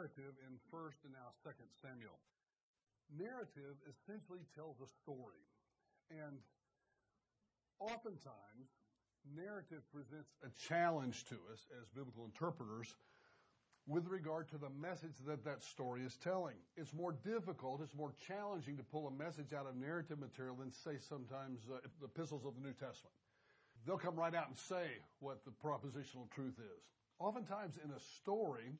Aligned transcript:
narrative 0.00 0.32
in 0.48 0.56
1st 0.72 1.04
and 1.04 1.12
now 1.12 1.28
2nd 1.44 1.68
Samuel. 1.82 2.16
Narrative 3.12 3.76
essentially 3.84 4.40
tells 4.56 4.80
a 4.80 4.88
story. 4.88 5.44
And 6.08 6.40
oftentimes, 7.78 8.72
narrative 9.36 9.84
presents 9.92 10.32
a 10.40 10.48
challenge 10.56 11.24
to 11.26 11.36
us 11.52 11.68
as 11.76 11.88
biblical 11.92 12.24
interpreters 12.24 12.96
with 13.86 14.08
regard 14.08 14.48
to 14.48 14.56
the 14.56 14.70
message 14.80 15.20
that 15.26 15.44
that 15.44 15.62
story 15.62 16.00
is 16.00 16.16
telling. 16.16 16.56
It's 16.78 16.94
more 16.94 17.12
difficult, 17.12 17.82
it's 17.82 17.94
more 17.94 18.14
challenging 18.26 18.78
to 18.78 18.82
pull 18.82 19.06
a 19.06 19.12
message 19.12 19.52
out 19.52 19.66
of 19.66 19.76
narrative 19.76 20.18
material 20.18 20.56
than, 20.56 20.72
say, 20.72 20.96
sometimes 20.96 21.60
uh, 21.68 21.76
the 22.00 22.06
epistles 22.06 22.46
of 22.46 22.54
the 22.54 22.60
New 22.60 22.72
Testament. 22.72 23.12
They'll 23.84 23.98
come 23.98 24.16
right 24.16 24.34
out 24.34 24.48
and 24.48 24.56
say 24.56 24.96
what 25.18 25.44
the 25.44 25.50
propositional 25.50 26.30
truth 26.30 26.56
is. 26.56 26.84
Oftentimes, 27.18 27.76
in 27.84 27.90
a 27.90 28.00
story, 28.16 28.72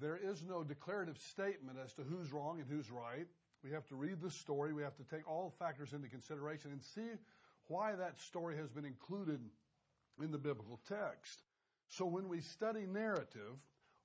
there 0.00 0.16
is 0.16 0.42
no 0.42 0.62
declarative 0.62 1.18
statement 1.18 1.78
as 1.82 1.92
to 1.94 2.02
who's 2.02 2.32
wrong 2.32 2.60
and 2.60 2.68
who's 2.68 2.90
right. 2.90 3.26
We 3.62 3.70
have 3.70 3.86
to 3.88 3.94
read 3.94 4.20
the 4.20 4.30
story, 4.30 4.72
we 4.72 4.82
have 4.82 4.96
to 4.96 5.04
take 5.04 5.28
all 5.28 5.54
factors 5.58 5.92
into 5.92 6.08
consideration 6.08 6.72
and 6.72 6.82
see 6.82 7.10
why 7.68 7.94
that 7.94 8.18
story 8.20 8.56
has 8.56 8.70
been 8.70 8.84
included 8.84 9.40
in 10.20 10.30
the 10.32 10.38
biblical 10.38 10.80
text. 10.88 11.42
So 11.88 12.06
when 12.06 12.28
we 12.28 12.40
study 12.40 12.86
narrative, 12.86 13.58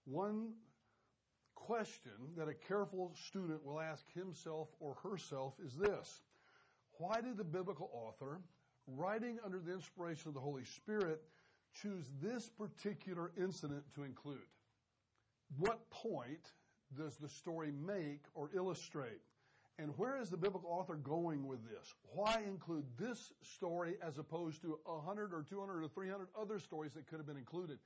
one 0.06 0.54
question 1.56 2.12
that 2.38 2.48
a 2.48 2.54
careful 2.54 3.14
student 3.28 3.66
will 3.66 3.80
ask 3.80 4.06
himself 4.14 4.70
or 4.80 4.96
herself 5.04 5.54
is 5.66 5.74
this. 5.76 6.24
Why 7.00 7.22
did 7.22 7.38
the 7.38 7.44
biblical 7.44 7.90
author, 7.94 8.42
writing 8.88 9.40
under 9.44 9.60
the 9.60 9.74
inspiration 9.74 10.30
of 10.30 10.34
the 10.34 10.40
Holy 10.40 10.64
Spirit, 10.64 11.22
choose 11.74 12.06
this 12.22 12.50
particular 12.50 13.32
incident 13.38 13.84
to 13.96 14.04
include? 14.04 14.40
What 15.58 15.90
point 15.90 16.52
does 16.96 17.16
the 17.18 17.30
story 17.30 17.72
make 17.72 18.22
or 18.34 18.50
illustrate? 18.54 19.22
And 19.80 19.92
where 19.98 20.20
is 20.20 20.30
the 20.30 20.38
biblical 20.38 20.72
author 20.72 20.96
going 20.96 21.46
with 21.48 21.60
this? 21.70 21.94
Why 22.14 22.42
include 22.48 22.86
this 22.98 23.32
story 23.44 23.96
as 24.02 24.18
opposed 24.18 24.62
to 24.64 24.80
100 24.86 25.34
or 25.34 25.44
200 25.44 25.84
or 25.84 25.88
300 25.88 26.28
other 26.40 26.60
stories 26.60 26.94
that 26.94 27.08
could 27.08 27.20
have 27.20 27.28
been 27.28 27.38
included? 27.38 27.78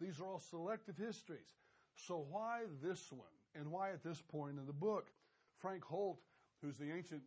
These 0.00 0.20
are 0.20 0.26
all 0.26 0.38
selective 0.38 0.96
histories. 0.96 1.56
So 1.94 2.24
why 2.30 2.62
this 2.82 3.10
one? 3.10 3.28
And 3.54 3.70
why 3.70 3.90
at 3.90 4.04
this 4.04 4.22
point 4.22 4.58
in 4.58 4.66
the 4.66 4.72
book? 4.72 5.10
Frank 5.58 5.84
Holt, 5.84 6.20
who's 6.62 6.78
the 6.78 6.92
ancient 6.92 7.22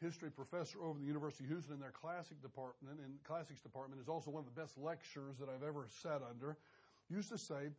history 0.00 0.30
professor 0.30 0.78
over 0.82 0.92
at 0.92 1.00
the 1.00 1.06
University 1.06 1.44
of 1.44 1.50
Houston 1.50 1.74
in 1.74 1.80
their 1.80 1.90
classic 1.90 2.40
department, 2.42 3.00
in 3.00 3.14
classics 3.24 3.60
department, 3.60 4.00
is 4.00 4.08
also 4.08 4.30
one 4.30 4.44
of 4.46 4.54
the 4.54 4.60
best 4.60 4.78
lecturers 4.78 5.36
that 5.38 5.48
I've 5.48 5.66
ever 5.66 5.86
sat 6.02 6.22
under, 6.22 6.56
used 7.10 7.30
to 7.30 7.38
say 7.38 7.70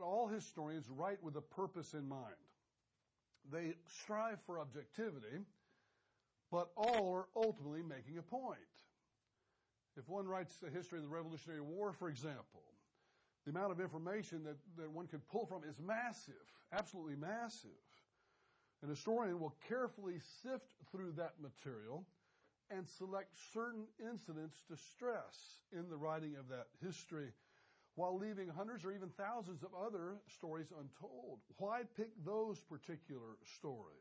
all 0.00 0.28
historians 0.28 0.88
write 0.88 1.22
with 1.22 1.36
a 1.36 1.40
purpose 1.40 1.94
in 1.94 2.08
mind. 2.08 2.34
They 3.50 3.74
strive 3.86 4.38
for 4.46 4.60
objectivity, 4.60 5.44
but 6.50 6.70
all 6.76 7.12
are 7.14 7.26
ultimately 7.34 7.82
making 7.82 8.18
a 8.18 8.22
point. 8.22 8.58
If 9.96 10.08
one 10.08 10.26
writes 10.26 10.56
the 10.56 10.70
history 10.70 10.98
of 10.98 11.04
the 11.04 11.10
Revolutionary 11.10 11.60
War, 11.60 11.92
for 11.92 12.08
example, 12.08 12.62
the 13.44 13.50
amount 13.50 13.72
of 13.72 13.80
information 13.80 14.44
that, 14.44 14.56
that 14.78 14.90
one 14.90 15.06
could 15.06 15.26
pull 15.28 15.46
from 15.46 15.62
is 15.68 15.76
massive, 15.84 16.34
absolutely 16.72 17.16
massive. 17.16 17.70
An 18.82 18.88
historian 18.88 19.38
will 19.38 19.54
carefully 19.68 20.18
sift 20.42 20.72
through 20.90 21.12
that 21.12 21.34
material 21.40 22.04
and 22.70 22.88
select 22.88 23.30
certain 23.52 23.84
incidents 24.00 24.56
to 24.68 24.76
stress 24.76 25.60
in 25.72 25.88
the 25.90 25.96
writing 25.96 26.36
of 26.36 26.48
that 26.48 26.66
history 26.84 27.32
while 27.94 28.16
leaving 28.18 28.48
hundreds 28.48 28.84
or 28.84 28.92
even 28.92 29.10
thousands 29.10 29.62
of 29.62 29.70
other 29.74 30.16
stories 30.36 30.68
untold. 30.70 31.40
Why 31.58 31.82
pick 31.96 32.10
those 32.24 32.60
particular 32.60 33.36
stories? 33.58 33.98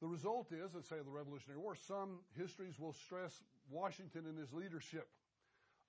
The 0.00 0.06
result 0.06 0.52
is, 0.52 0.74
let's 0.74 0.88
say 0.88 0.96
the 1.04 1.10
Revolutionary 1.10 1.58
War, 1.58 1.74
some 1.74 2.20
histories 2.38 2.78
will 2.78 2.92
stress 2.92 3.42
Washington 3.70 4.26
and 4.26 4.38
his 4.38 4.52
leadership 4.52 5.08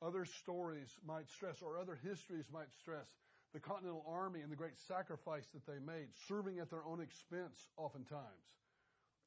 other 0.02 0.26
stories 0.26 0.90
might 1.06 1.30
stress, 1.30 1.62
or 1.62 1.78
other 1.80 1.98
histories 2.04 2.46
might 2.52 2.72
stress, 2.80 3.08
the 3.54 3.60
Continental 3.60 4.04
Army 4.08 4.42
and 4.42 4.52
the 4.52 4.56
great 4.56 4.78
sacrifice 4.78 5.48
that 5.54 5.66
they 5.66 5.80
made, 5.80 6.08
serving 6.28 6.60
at 6.60 6.70
their 6.70 6.86
own 6.86 7.00
expense 7.02 7.70
oftentimes, 7.78 8.46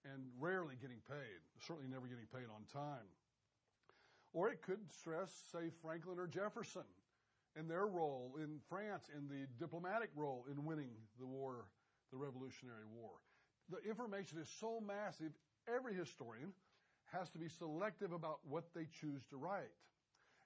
and 0.05 0.23
rarely 0.39 0.75
getting 0.81 1.01
paid, 1.09 1.41
certainly 1.67 1.89
never 1.89 2.07
getting 2.07 2.29
paid 2.33 2.47
on 2.55 2.63
time. 2.73 3.09
Or 4.33 4.51
it 4.51 4.63
could 4.63 4.81
stress, 4.93 5.33
say, 5.51 5.71
Franklin 5.83 6.19
or 6.19 6.27
Jefferson 6.27 6.85
and 7.59 7.69
their 7.69 7.87
role 7.87 8.37
in 8.39 8.61
France 8.69 9.11
in 9.15 9.27
the 9.29 9.47
diplomatic 9.59 10.11
role 10.15 10.45
in 10.51 10.65
winning 10.65 10.91
the 11.19 11.27
war, 11.27 11.67
the 12.13 12.17
Revolutionary 12.17 12.87
War. 12.95 13.11
The 13.69 13.89
information 13.89 14.39
is 14.39 14.49
so 14.61 14.81
massive, 14.81 15.33
every 15.67 15.95
historian 15.95 16.53
has 17.13 17.29
to 17.31 17.39
be 17.39 17.49
selective 17.49 18.13
about 18.13 18.39
what 18.49 18.65
they 18.75 18.87
choose 19.01 19.25
to 19.31 19.37
write. 19.37 19.75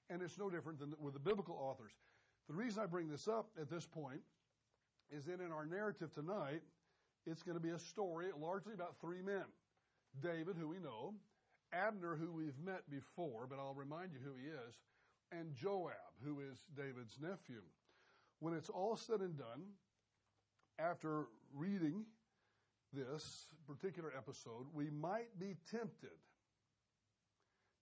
And 0.09 0.21
it's 0.21 0.37
no 0.37 0.49
different 0.49 0.79
than 0.79 0.93
with 0.99 1.13
the 1.13 1.19
biblical 1.19 1.55
authors. 1.55 1.93
The 2.49 2.55
reason 2.55 2.81
I 2.81 2.87
bring 2.87 3.09
this 3.09 3.27
up 3.27 3.47
at 3.61 3.69
this 3.69 3.85
point 3.85 4.21
is 5.11 5.25
that 5.25 5.39
in 5.39 5.51
our 5.51 5.65
narrative 5.65 6.13
tonight, 6.13 6.61
it's 7.25 7.43
going 7.43 7.57
to 7.57 7.63
be 7.63 7.69
a 7.69 7.79
story 7.79 8.27
largely 8.37 8.73
about 8.73 8.95
three 8.99 9.21
men. 9.21 9.45
David, 10.21 10.55
who 10.59 10.67
we 10.67 10.79
know, 10.79 11.13
Abner, 11.71 12.15
who 12.15 12.31
we've 12.31 12.57
met 12.63 12.89
before, 12.89 13.47
but 13.47 13.59
I'll 13.59 13.73
remind 13.73 14.11
you 14.11 14.19
who 14.23 14.35
he 14.35 14.47
is, 14.47 14.75
and 15.39 15.53
Joab, 15.55 16.13
who 16.23 16.39
is 16.39 16.63
David's 16.75 17.17
nephew. 17.21 17.61
When 18.39 18.53
it's 18.53 18.69
all 18.69 18.95
said 18.95 19.21
and 19.21 19.37
done, 19.37 19.63
after 20.79 21.25
reading 21.53 22.03
this 22.93 23.47
particular 23.67 24.11
episode, 24.17 24.67
we 24.73 24.89
might 24.89 25.39
be 25.39 25.55
tempted 25.69 26.17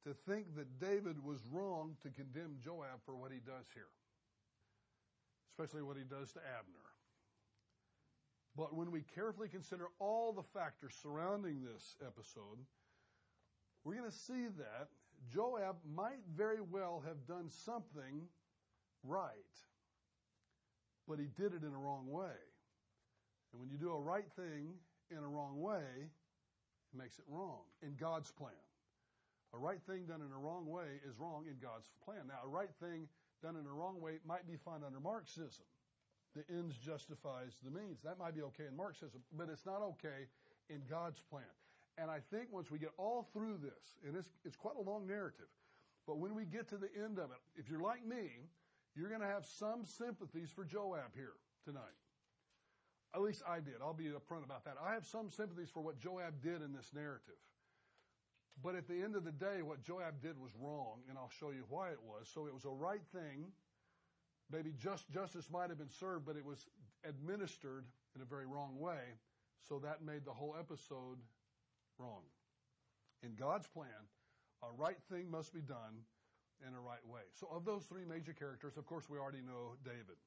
to 0.06 0.14
think 0.14 0.56
that 0.56 0.80
David 0.80 1.24
was 1.24 1.40
wrong 1.52 1.96
to 2.02 2.10
condemn 2.10 2.58
Joab 2.64 3.04
for 3.06 3.16
what 3.16 3.32
he 3.32 3.40
does 3.40 3.66
here, 3.74 3.92
especially 5.52 5.84
what 5.84 5.98
he 5.98 6.04
does 6.04 6.32
to 6.34 6.40
Abner. 6.40 6.88
But 8.56 8.76
when 8.76 8.92
we 8.92 9.04
carefully 9.16 9.48
consider 9.48 9.88
all 10.00 10.34
the 10.34 10.44
factors 10.44 10.94
surrounding 11.02 11.62
this 11.64 11.96
episode, 12.06 12.60
we're 13.84 13.96
going 13.96 14.10
to 14.10 14.16
see 14.16 14.48
that 14.58 14.90
Joab 15.30 15.76
might 15.96 16.20
very 16.36 16.62
well 16.62 17.04
have 17.06 17.28
done 17.28 17.50
something 17.50 18.28
right, 19.04 19.32
but 21.08 21.20
he 21.20 21.28
did 21.38 21.54
it 21.54 21.64
in 21.64 21.74
a 21.74 21.78
wrong 21.78 22.08
way. 22.10 22.40
And 23.52 23.60
when 23.60 23.70
you 23.70 23.78
do 23.78 23.92
a 23.92 24.00
right 24.00 24.30
thing 24.36 24.74
in 25.10 25.18
a 25.18 25.28
wrong 25.28 25.60
way, 25.60 25.84
it 26.94 26.98
makes 26.98 27.20
it 27.20 27.26
wrong 27.28 27.62
in 27.82 27.96
God's 28.00 28.32
plan. 28.32 28.54
A 29.54 29.58
right 29.58 29.82
thing 29.86 30.06
done 30.06 30.22
in 30.22 30.32
a 30.32 30.40
wrong 30.40 30.66
way 30.66 31.00
is 31.08 31.20
wrong 31.20 31.46
in 31.48 31.58
God's 31.62 31.90
plan. 32.06 32.28
Now, 32.28 32.40
a 32.46 32.48
right 32.48 32.72
thing 32.80 33.08
done 33.44 33.58
in 33.58 33.66
a 33.66 33.74
wrong 33.74 34.00
way 34.00 34.20
might 34.26 34.48
be 34.48 34.56
fine 34.56 34.84
under 34.86 35.00
Marxism. 35.00 35.66
The 36.36 36.44
ends 36.50 36.78
justifies 36.78 37.60
the 37.64 37.72
means. 37.72 38.02
That 38.04 38.18
might 38.18 38.36
be 38.36 38.42
okay 38.44 38.64
in 38.70 38.78
Marxism, 38.78 39.22
but 39.36 39.50
it's 39.50 39.66
not 39.66 39.82
okay 39.82 40.28
in 40.70 40.82
God's 40.90 41.22
plan. 41.30 41.44
And 41.98 42.10
I 42.10 42.20
think 42.32 42.48
once 42.52 42.72
we 42.72 42.80
get 42.80 42.92
all 42.98 43.28
through 43.34 43.60
this, 43.62 43.98
and 44.08 44.16
it's, 44.16 44.30
it's 44.46 44.56
quite 44.56 44.76
a 44.78 44.82
long 44.82 45.08
narrative, 45.08 45.50
but 46.08 46.18
when 46.18 46.36
we 46.36 46.46
get 46.46 46.68
to 46.70 46.78
the 46.78 46.90
end 46.96 47.20
of 47.20 47.32
it, 47.32 47.42
if 47.56 47.70
you're 47.70 47.82
like 47.82 48.06
me, 48.06 48.48
you're 48.96 49.10
going 49.10 49.22
to 49.22 49.28
have 49.28 49.46
some 49.46 49.86
sympathies 49.86 50.50
for 50.54 50.66
Joab 50.66 51.14
here 51.16 51.34
tonight. 51.64 51.96
At 53.14 53.22
least 53.22 53.44
I 53.48 53.60
did. 53.60 53.76
I'll 53.82 53.94
be 53.94 54.06
upfront 54.06 54.46
about 54.46 54.66
that. 54.66 54.76
I 54.84 54.94
have 54.94 55.06
some 55.06 55.30
sympathies 55.30 55.70
for 55.70 55.82
what 55.82 56.00
Joab 56.00 56.42
did 56.42 56.62
in 56.62 56.74
this 56.74 56.90
narrative. 56.94 57.40
But 58.64 58.76
at 58.76 58.88
the 58.88 59.02
end 59.02 59.16
of 59.16 59.24
the 59.24 59.32
day, 59.32 59.62
what 59.62 59.84
Joab 59.84 60.22
did 60.22 60.40
was 60.40 60.52
wrong, 60.60 61.00
and 61.10 61.18
I'll 61.18 61.32
show 61.40 61.52
you 61.52 61.64
why 61.70 61.90
it 61.90 62.02
was. 62.04 62.30
So 62.34 62.48
it 62.48 62.54
was 62.54 62.66
a 62.66 62.70
right 62.70 63.02
thing. 63.12 63.52
Maybe 64.52 64.72
just, 64.78 65.10
justice 65.10 65.50
might 65.52 65.70
have 65.70 65.78
been 65.78 65.90
served, 65.90 66.26
but 66.26 66.36
it 66.36 66.46
was 66.46 66.68
administered 67.08 67.86
in 68.16 68.22
a 68.22 68.26
very 68.26 68.46
wrong 68.46 68.80
way. 68.80 69.18
So 69.68 69.80
that 69.80 70.04
made 70.04 70.26
the 70.26 70.34
whole 70.34 70.56
episode 70.60 71.18
wrong. 72.02 72.26
In 73.24 73.36
God's 73.36 73.68
plan, 73.68 74.10
a 74.64 74.74
right 74.76 74.98
thing 75.12 75.30
must 75.30 75.54
be 75.54 75.62
done 75.62 76.02
in 76.68 76.74
a 76.74 76.82
right 76.82 77.06
way. 77.06 77.22
So 77.34 77.48
of 77.54 77.66
those 77.66 77.86
three 77.86 78.06
major 78.06 78.34
characters, 78.34 78.78
of 78.78 78.86
course, 78.86 79.10
we 79.10 79.18
already 79.18 79.42
know 79.42 79.78
David. 79.86 80.18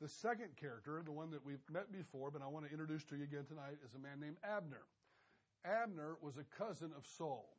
The 0.00 0.08
second 0.08 0.56
character, 0.60 1.00
the 1.04 1.12
one 1.12 1.30
that 1.30 1.44
we've 1.44 1.64
met 1.70 1.92
before, 1.92 2.30
but 2.30 2.42
I 2.42 2.48
want 2.48 2.66
to 2.66 2.72
introduce 2.72 3.04
to 3.04 3.16
you 3.16 3.24
again 3.24 3.44
tonight, 3.48 3.80
is 3.84 3.94
a 3.94 3.98
man 3.98 4.20
named 4.20 4.36
Abner. 4.44 4.84
Abner 5.64 6.16
was 6.20 6.36
a 6.36 6.44
cousin 6.58 6.90
of 6.96 7.06
Saul 7.06 7.56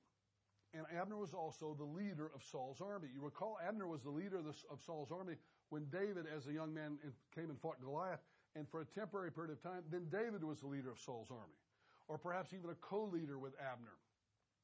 and 0.76 0.86
Abner 0.92 1.18
was 1.18 1.34
also 1.34 1.74
the 1.78 1.86
leader 1.86 2.32
of 2.36 2.44
Saul's 2.44 2.82
army. 2.82 3.08
You 3.14 3.22
recall 3.22 3.58
Abner 3.66 3.88
was 3.88 4.04
the 4.04 4.10
leader 4.10 4.38
of, 4.38 4.82
Saul's 4.86 5.12
army 5.12 5.36
when 5.70 5.86
David, 5.86 6.26
as 6.36 6.48
a 6.48 6.54
young 6.54 6.74
man, 6.74 6.98
came 7.34 7.50
and 7.50 7.60
fought 7.60 7.80
Goliath. 7.82 8.20
And 8.56 8.68
for 8.68 8.82
a 8.82 8.86
temporary 8.86 9.32
period 9.32 9.52
of 9.52 9.62
time, 9.64 9.84
then 9.92 10.08
David 10.12 10.44
was 10.44 10.60
the 10.60 10.68
leader 10.68 10.92
of 10.92 11.00
Saul's 11.00 11.32
army, 11.32 11.60
or 12.08 12.18
perhaps 12.18 12.54
even 12.54 12.70
a 12.70 12.76
co-leader 12.76 13.40
with 13.40 13.54
Abner. 13.60 13.98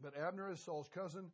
But 0.02 0.18
Abner 0.18 0.52
is 0.52 0.60
Saul's 0.60 0.90
cousin, 0.94 1.26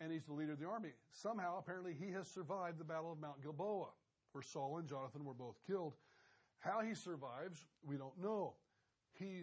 and 0.00 0.12
he's 0.12 0.24
the 0.24 0.32
leader 0.32 0.52
of 0.52 0.58
the 0.58 0.66
army. 0.66 0.90
Somehow, 1.10 1.58
apparently, 1.58 1.94
he 1.98 2.10
has 2.12 2.26
survived 2.28 2.78
the 2.78 2.84
Battle 2.84 3.12
of 3.12 3.20
Mount 3.20 3.42
Gilboa, 3.42 3.88
where 4.32 4.42
Saul 4.42 4.78
and 4.78 4.88
Jonathan 4.88 5.24
were 5.24 5.34
both 5.34 5.56
killed. 5.66 5.94
How 6.58 6.80
he 6.80 6.94
survives, 6.94 7.64
we 7.86 7.96
don't 7.96 8.18
know. 8.22 8.54
He 9.18 9.42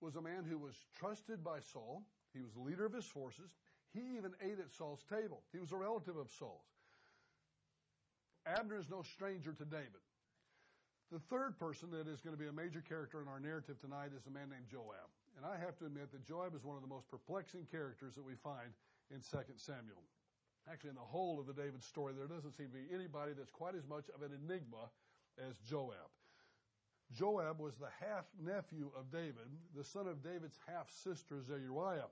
was 0.00 0.16
a 0.16 0.22
man 0.22 0.44
who 0.48 0.58
was 0.58 0.74
trusted 0.98 1.44
by 1.44 1.60
Saul. 1.60 2.02
He 2.32 2.42
was 2.42 2.52
the 2.52 2.60
leader 2.60 2.84
of 2.84 2.92
his 2.92 3.06
forces. 3.06 3.54
He 3.92 4.00
even 4.16 4.32
ate 4.42 4.58
at 4.58 4.72
Saul's 4.72 5.04
table. 5.08 5.42
He 5.52 5.60
was 5.60 5.72
a 5.72 5.76
relative 5.76 6.16
of 6.16 6.30
Saul's. 6.38 6.66
Abner 8.46 8.78
is 8.78 8.90
no 8.90 9.02
stranger 9.02 9.52
to 9.52 9.64
David. 9.64 10.02
The 11.12 11.20
third 11.30 11.58
person 11.58 11.90
that 11.92 12.08
is 12.08 12.20
going 12.20 12.36
to 12.36 12.42
be 12.42 12.48
a 12.48 12.52
major 12.52 12.82
character 12.86 13.22
in 13.22 13.28
our 13.28 13.38
narrative 13.38 13.80
tonight 13.80 14.10
is 14.16 14.26
a 14.26 14.30
man 14.30 14.50
named 14.50 14.66
Joab. 14.70 15.08
And 15.36 15.44
I 15.44 15.58
have 15.58 15.76
to 15.78 15.86
admit 15.86 16.12
that 16.12 16.24
Joab 16.24 16.54
is 16.54 16.64
one 16.64 16.76
of 16.76 16.82
the 16.82 16.88
most 16.88 17.10
perplexing 17.10 17.66
characters 17.70 18.14
that 18.14 18.24
we 18.24 18.34
find 18.34 18.70
in 19.10 19.18
2 19.18 19.38
Samuel. 19.56 20.02
Actually, 20.70 20.90
in 20.90 20.96
the 20.96 21.12
whole 21.12 21.38
of 21.38 21.46
the 21.46 21.52
David 21.52 21.82
story, 21.82 22.14
there 22.16 22.26
doesn't 22.26 22.56
seem 22.56 22.68
to 22.68 22.72
be 22.72 22.94
anybody 22.94 23.32
that's 23.36 23.50
quite 23.50 23.74
as 23.74 23.86
much 23.86 24.08
of 24.14 24.22
an 24.22 24.30
enigma 24.32 24.88
as 25.38 25.58
Joab. 25.68 26.08
Joab 27.12 27.58
was 27.60 27.76
the 27.76 27.92
half 28.00 28.24
nephew 28.42 28.90
of 28.96 29.10
David, 29.12 29.50
the 29.76 29.84
son 29.84 30.06
of 30.06 30.22
David's 30.22 30.58
half 30.66 30.90
sister 30.90 31.42
Zeruiah. 31.42 32.08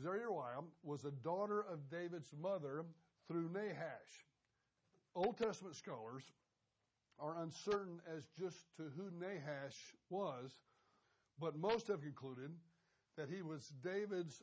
Zeruiah 0.00 0.62
was 0.82 1.04
a 1.04 1.10
daughter 1.10 1.64
of 1.70 1.90
David's 1.90 2.32
mother 2.40 2.84
through 3.26 3.48
Nahash. 3.52 4.24
Old 5.14 5.36
Testament 5.38 5.76
scholars 5.76 6.22
are 7.18 7.42
uncertain 7.42 8.00
as 8.16 8.24
just 8.38 8.64
to 8.76 8.84
who 8.96 9.10
Nahash 9.18 9.76
was, 10.10 10.52
but 11.38 11.56
most 11.56 11.88
have 11.88 12.02
concluded 12.02 12.50
that 13.16 13.28
he 13.28 13.42
was 13.42 13.72
David's 13.82 14.42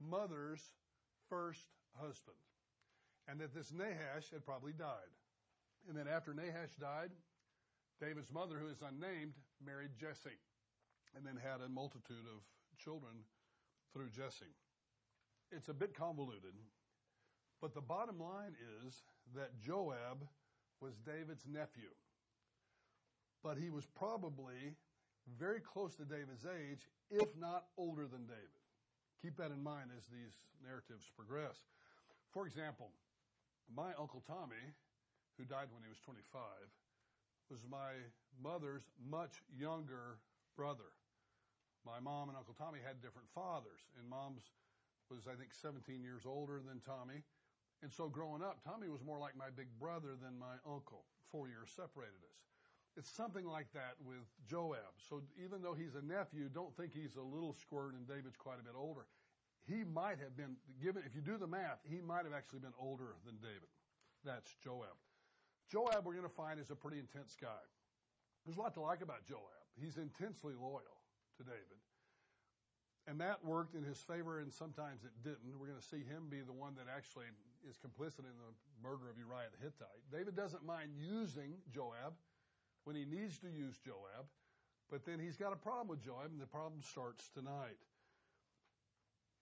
mother's 0.00 0.60
first 1.28 1.66
husband, 1.94 2.36
and 3.28 3.40
that 3.40 3.54
this 3.54 3.72
Nahash 3.72 4.30
had 4.32 4.44
probably 4.44 4.72
died. 4.72 5.12
And 5.88 5.96
then 5.96 6.08
after 6.08 6.34
Nahash 6.34 6.76
died, 6.80 7.10
David's 8.00 8.32
mother, 8.32 8.58
who 8.58 8.68
is 8.68 8.82
unnamed, 8.82 9.34
married 9.64 9.90
Jesse, 9.98 10.40
and 11.16 11.24
then 11.24 11.36
had 11.36 11.60
a 11.64 11.68
multitude 11.68 12.26
of 12.26 12.42
children 12.78 13.12
through 13.92 14.10
Jesse. 14.10 14.54
It's 15.52 15.68
a 15.68 15.74
bit 15.74 15.94
convoluted, 15.96 16.54
but 17.60 17.74
the 17.74 17.80
bottom 17.80 18.18
line 18.18 18.54
is 18.84 19.02
that 19.34 19.58
Joab 19.60 20.26
was 20.80 20.94
David's 21.06 21.46
nephew. 21.46 21.90
But 23.42 23.58
he 23.58 23.70
was 23.70 23.86
probably 23.86 24.74
very 25.38 25.60
close 25.60 25.94
to 25.96 26.04
David's 26.04 26.44
age, 26.44 26.88
if 27.10 27.28
not 27.36 27.66
older 27.76 28.06
than 28.06 28.26
David. 28.26 28.60
Keep 29.22 29.36
that 29.38 29.50
in 29.50 29.62
mind 29.62 29.90
as 29.96 30.04
these 30.12 30.36
narratives 30.60 31.08
progress. 31.16 31.56
For 32.32 32.46
example, 32.46 32.90
my 33.72 33.96
Uncle 33.98 34.22
Tommy, 34.26 34.60
who 35.38 35.44
died 35.44 35.72
when 35.72 35.82
he 35.82 35.88
was 35.88 36.00
25, 36.04 36.40
was 37.48 37.64
my 37.70 37.96
mother's 38.42 38.84
much 39.00 39.40
younger 39.56 40.20
brother. 40.56 40.92
My 41.86 42.00
mom 42.00 42.28
and 42.28 42.36
Uncle 42.36 42.56
Tommy 42.56 42.80
had 42.84 43.00
different 43.00 43.28
fathers, 43.34 43.80
and 43.98 44.08
mom's 44.08 44.52
was, 45.12 45.28
I 45.28 45.36
think, 45.36 45.52
17 45.52 46.02
years 46.02 46.24
older 46.24 46.60
than 46.64 46.80
Tommy. 46.80 47.20
And 47.82 47.92
so 47.92 48.08
growing 48.08 48.40
up, 48.40 48.64
Tommy 48.64 48.88
was 48.88 49.04
more 49.04 49.18
like 49.20 49.36
my 49.36 49.52
big 49.52 49.68
brother 49.78 50.16
than 50.16 50.38
my 50.40 50.56
uncle. 50.64 51.04
Four 51.30 51.48
years 51.48 51.68
separated 51.76 52.24
us. 52.24 52.40
It's 52.96 53.10
something 53.10 53.44
like 53.44 53.66
that 53.74 53.98
with 54.04 54.22
Joab. 54.48 54.94
So 55.08 55.22
even 55.42 55.62
though 55.62 55.74
he's 55.74 55.94
a 55.94 56.02
nephew, 56.02 56.48
don't 56.48 56.74
think 56.76 56.94
he's 56.94 57.16
a 57.16 57.22
little 57.22 57.52
squirt 57.52 57.94
and 57.94 58.06
David's 58.06 58.36
quite 58.36 58.60
a 58.60 58.62
bit 58.62 58.74
older. 58.78 59.06
He 59.66 59.82
might 59.82 60.20
have 60.20 60.36
been, 60.36 60.56
given, 60.82 61.02
if 61.06 61.14
you 61.14 61.22
do 61.22 61.38
the 61.38 61.46
math, 61.46 61.80
he 61.82 62.00
might 62.00 62.24
have 62.24 62.34
actually 62.36 62.60
been 62.60 62.76
older 62.78 63.16
than 63.26 63.36
David. 63.42 63.72
That's 64.24 64.54
Joab. 64.62 64.94
Joab, 65.72 66.04
we're 66.04 66.14
going 66.14 66.28
to 66.28 66.36
find, 66.36 66.60
is 66.60 66.70
a 66.70 66.76
pretty 66.76 67.00
intense 67.00 67.34
guy. 67.40 67.64
There's 68.44 68.58
a 68.58 68.60
lot 68.60 68.74
to 68.74 68.84
like 68.84 69.00
about 69.00 69.24
Joab. 69.26 69.64
He's 69.80 69.96
intensely 69.96 70.52
loyal 70.54 71.00
to 71.38 71.42
David. 71.42 71.80
And 73.08 73.20
that 73.20 73.44
worked 73.44 73.74
in 73.74 73.82
his 73.82 73.98
favor, 73.98 74.40
and 74.40 74.52
sometimes 74.52 75.04
it 75.04 75.12
didn't. 75.24 75.58
We're 75.58 75.66
going 75.66 75.80
to 75.80 75.84
see 75.84 76.04
him 76.04 76.28
be 76.30 76.40
the 76.40 76.52
one 76.52 76.76
that 76.76 76.86
actually 76.88 77.26
is 77.68 77.76
complicit 77.80 78.28
in 78.28 78.36
the 78.36 78.52
murder 78.80 79.08
of 79.08 79.16
Uriah 79.16 79.48
the 79.52 79.60
Hittite. 79.60 80.04
David 80.12 80.36
doesn't 80.36 80.64
mind 80.64 80.92
using 80.96 81.56
Joab 81.72 82.14
when 82.84 82.96
he 82.96 83.04
needs 83.04 83.38
to 83.40 83.48
use 83.48 83.76
Joab, 83.84 84.28
but 84.90 85.04
then 85.04 85.18
he's 85.18 85.36
got 85.36 85.52
a 85.52 85.56
problem 85.56 85.88
with 85.88 86.04
Joab, 86.04 86.30
and 86.30 86.40
the 86.40 86.46
problem 86.46 86.80
starts 86.82 87.28
tonight. 87.34 87.80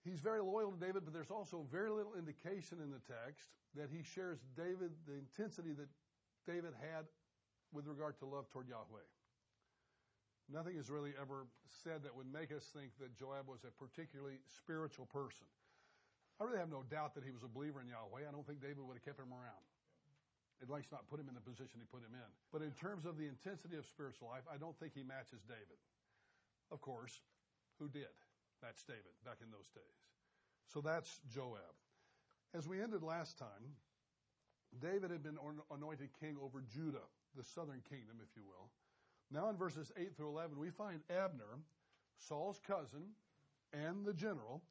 He's 0.03 0.19
very 0.19 0.41
loyal 0.41 0.71
to 0.71 0.79
David, 0.79 1.03
but 1.05 1.13
there's 1.13 1.31
also 1.31 1.65
very 1.71 1.89
little 1.89 2.15
indication 2.15 2.79
in 2.83 2.91
the 2.91 2.99
text 3.07 3.47
that 3.75 3.87
he 3.91 4.03
shares 4.03 4.39
David 4.55 4.91
the 5.07 5.15
intensity 5.15 5.71
that 5.73 5.87
David 6.45 6.75
had 6.79 7.07
with 7.71 7.87
regard 7.87 8.19
to 8.19 8.25
love 8.25 8.49
toward 8.51 8.67
Yahweh. 8.67 9.07
Nothing 10.51 10.75
is 10.75 10.89
really 10.89 11.15
ever 11.19 11.47
said 11.83 12.03
that 12.03 12.15
would 12.15 12.27
make 12.27 12.51
us 12.51 12.67
think 12.75 12.91
that 12.99 13.15
Joab 13.15 13.47
was 13.47 13.63
a 13.63 13.71
particularly 13.71 14.43
spiritual 14.59 15.07
person. 15.07 15.47
I 16.39 16.43
really 16.43 16.59
have 16.59 16.69
no 16.69 16.83
doubt 16.91 17.15
that 17.15 17.23
he 17.23 17.31
was 17.31 17.43
a 17.43 17.47
believer 17.47 17.79
in 17.79 17.87
Yahweh. 17.87 18.27
I 18.27 18.31
don't 18.31 18.45
think 18.45 18.59
David 18.59 18.83
would 18.83 18.99
have 18.99 19.05
kept 19.05 19.19
him 19.19 19.31
around. 19.31 19.63
At 20.63 20.71
least 20.71 20.95
not 20.95 21.03
put 21.11 21.19
him 21.19 21.27
in 21.27 21.35
the 21.35 21.43
position 21.43 21.83
he 21.83 21.87
put 21.91 21.99
him 21.99 22.15
in. 22.15 22.29
But 22.55 22.63
in 22.63 22.71
terms 22.71 23.03
of 23.03 23.19
the 23.19 23.27
intensity 23.27 23.75
of 23.75 23.83
spiritual 23.85 24.31
life, 24.31 24.47
I 24.47 24.55
don't 24.55 24.79
think 24.79 24.95
he 24.95 25.03
matches 25.03 25.43
David. 25.43 25.75
Of 26.71 26.79
course, 26.79 27.19
who 27.77 27.91
did? 27.91 28.15
That's 28.63 28.81
David 28.87 29.11
back 29.27 29.43
in 29.43 29.51
those 29.51 29.67
days. 29.75 29.99
So 30.71 30.79
that's 30.79 31.19
Joab. 31.27 31.75
As 32.55 32.65
we 32.65 32.81
ended 32.81 33.03
last 33.03 33.37
time, 33.37 33.75
David 34.79 35.11
had 35.11 35.21
been 35.21 35.37
anointed 35.69 36.09
king 36.17 36.37
over 36.41 36.63
Judah, 36.73 37.05
the 37.35 37.43
southern 37.43 37.81
kingdom, 37.89 38.23
if 38.23 38.31
you 38.35 38.43
will. 38.47 38.71
Now 39.29 39.49
in 39.49 39.57
verses 39.57 39.91
8 39.97 40.15
through 40.15 40.29
11, 40.29 40.57
we 40.57 40.69
find 40.69 41.01
Abner, 41.09 41.59
Saul's 42.17 42.61
cousin 42.65 43.11
and 43.73 44.05
the 44.05 44.13
general, 44.13 44.63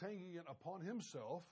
taking 0.00 0.34
it 0.34 0.44
upon 0.50 0.80
himself 0.80 1.44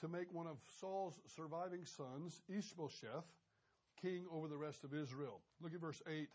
to 0.00 0.08
make 0.08 0.32
one 0.32 0.46
of 0.46 0.58
Saul's 0.80 1.18
surviving 1.26 1.84
sons, 1.84 2.40
Ishbosheth, 2.48 3.26
king 4.00 4.24
over 4.32 4.48
the 4.48 4.56
rest 4.56 4.84
of 4.84 4.94
Israel. 4.94 5.40
Look 5.60 5.74
at 5.74 5.80
verse 5.80 6.00
8. 6.08 6.28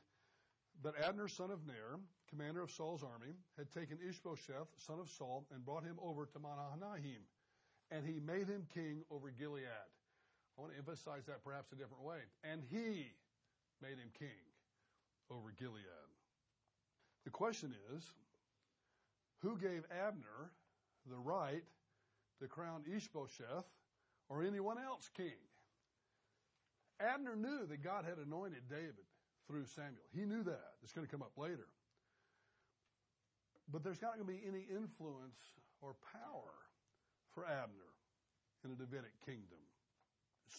But 0.82 0.96
Abner, 1.02 1.28
son 1.28 1.52
of 1.52 1.66
Ner, 1.66 2.00
commander 2.30 2.62
of 2.62 2.72
Saul's 2.72 3.04
army, 3.04 3.34
had 3.58 3.72
taken 3.72 3.98
Ishbosheth, 4.08 4.68
son 4.76 5.00
of 5.00 5.10
Saul, 5.10 5.46
and 5.54 5.66
brought 5.66 5.84
him 5.84 5.98
over 6.02 6.26
to 6.26 6.40
Mahanaim, 6.40 7.22
and 7.92 8.06
he 8.06 8.20
made 8.20 8.48
him 8.48 8.66
king 8.74 9.04
over 9.12 9.30
Gilead. 9.30 9.66
I 10.58 10.62
want 10.62 10.74
to 10.74 10.78
emphasize 10.78 11.26
that 11.28 11.44
perhaps 11.44 11.72
a 11.72 11.76
different 11.76 12.04
way. 12.04 12.20
And 12.44 12.62
he 12.70 13.14
made 13.82 13.98
him 13.98 14.10
king 14.18 14.44
over 15.30 15.54
Gilead. 15.58 15.84
The 17.24 17.32
question 17.32 17.74
is 17.96 18.04
who 19.42 19.58
gave 19.58 19.84
Abner 19.92 20.52
the 21.10 21.18
right 21.18 21.64
to 22.42 22.48
crown 22.48 22.84
Ishbosheth 22.86 23.66
or 24.30 24.44
anyone 24.44 24.78
else 24.78 25.10
king? 25.16 25.40
Abner 27.00 27.36
knew 27.36 27.66
that 27.68 27.84
God 27.84 28.06
had 28.06 28.18
anointed 28.18 28.70
David 28.70 29.08
through 29.48 29.66
Samuel. 29.66 30.06
He 30.14 30.26
knew 30.26 30.44
that. 30.44 30.74
It's 30.84 30.94
going 30.94 31.06
to 31.06 31.12
come 31.12 31.22
up 31.22 31.38
later. 31.38 31.68
But 33.72 33.84
there's 33.84 34.02
not 34.02 34.16
going 34.16 34.26
to 34.26 34.32
be 34.32 34.42
any 34.48 34.66
influence 34.70 35.40
or 35.82 35.96
power 36.12 36.54
for 37.34 37.46
Abner 37.46 37.92
in 38.64 38.72
a 38.72 38.76
Davidic 38.76 39.14
kingdom. 39.26 39.60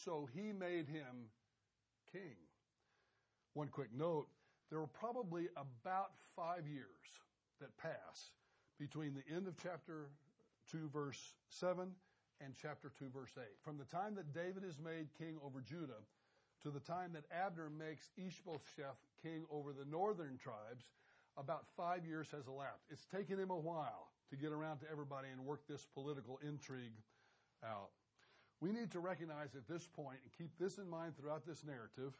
So 0.04 0.28
he 0.34 0.52
made 0.52 0.88
him 0.88 1.30
king. 2.12 2.36
One 3.54 3.68
quick 3.68 3.90
note 3.96 4.26
there 4.70 4.80
were 4.80 4.86
probably 4.86 5.48
about 5.56 6.10
five 6.34 6.66
years 6.66 6.88
that 7.60 7.76
pass 7.78 8.32
between 8.78 9.14
the 9.14 9.34
end 9.34 9.46
of 9.46 9.54
chapter 9.62 10.10
2, 10.70 10.90
verse 10.92 11.34
7, 11.48 11.88
and 12.40 12.54
chapter 12.60 12.92
2, 12.98 13.06
verse 13.14 13.32
8. 13.36 13.44
From 13.62 13.78
the 13.78 13.84
time 13.84 14.14
that 14.16 14.34
David 14.34 14.64
is 14.64 14.78
made 14.78 15.08
king 15.18 15.36
over 15.44 15.60
Judah 15.60 16.02
to 16.62 16.70
the 16.70 16.80
time 16.80 17.12
that 17.12 17.24
Abner 17.30 17.70
makes 17.70 18.10
Ishbosheth 18.16 19.00
king 19.22 19.44
over 19.50 19.72
the 19.72 19.84
northern 19.90 20.38
tribes, 20.38 20.84
about 21.36 21.64
five 21.76 22.04
years 22.06 22.28
has 22.30 22.46
elapsed. 22.46 22.86
It's 22.90 23.06
taken 23.06 23.38
him 23.38 23.50
a 23.50 23.58
while 23.58 24.08
to 24.30 24.36
get 24.36 24.52
around 24.52 24.78
to 24.78 24.90
everybody 24.90 25.28
and 25.32 25.44
work 25.44 25.66
this 25.68 25.86
political 25.94 26.38
intrigue 26.46 26.96
out. 27.64 27.90
We 28.60 28.72
need 28.72 28.90
to 28.92 29.00
recognize 29.00 29.54
at 29.54 29.68
this 29.68 29.86
point 29.86 30.18
and 30.22 30.32
keep 30.38 30.56
this 30.58 30.78
in 30.78 30.88
mind 30.88 31.16
throughout 31.16 31.46
this 31.46 31.64
narrative 31.64 32.14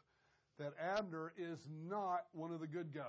that 0.59 0.73
Abner 0.79 1.33
is 1.37 1.59
not 1.89 2.25
one 2.33 2.51
of 2.51 2.59
the 2.59 2.67
good 2.67 2.93
guys. 2.93 3.03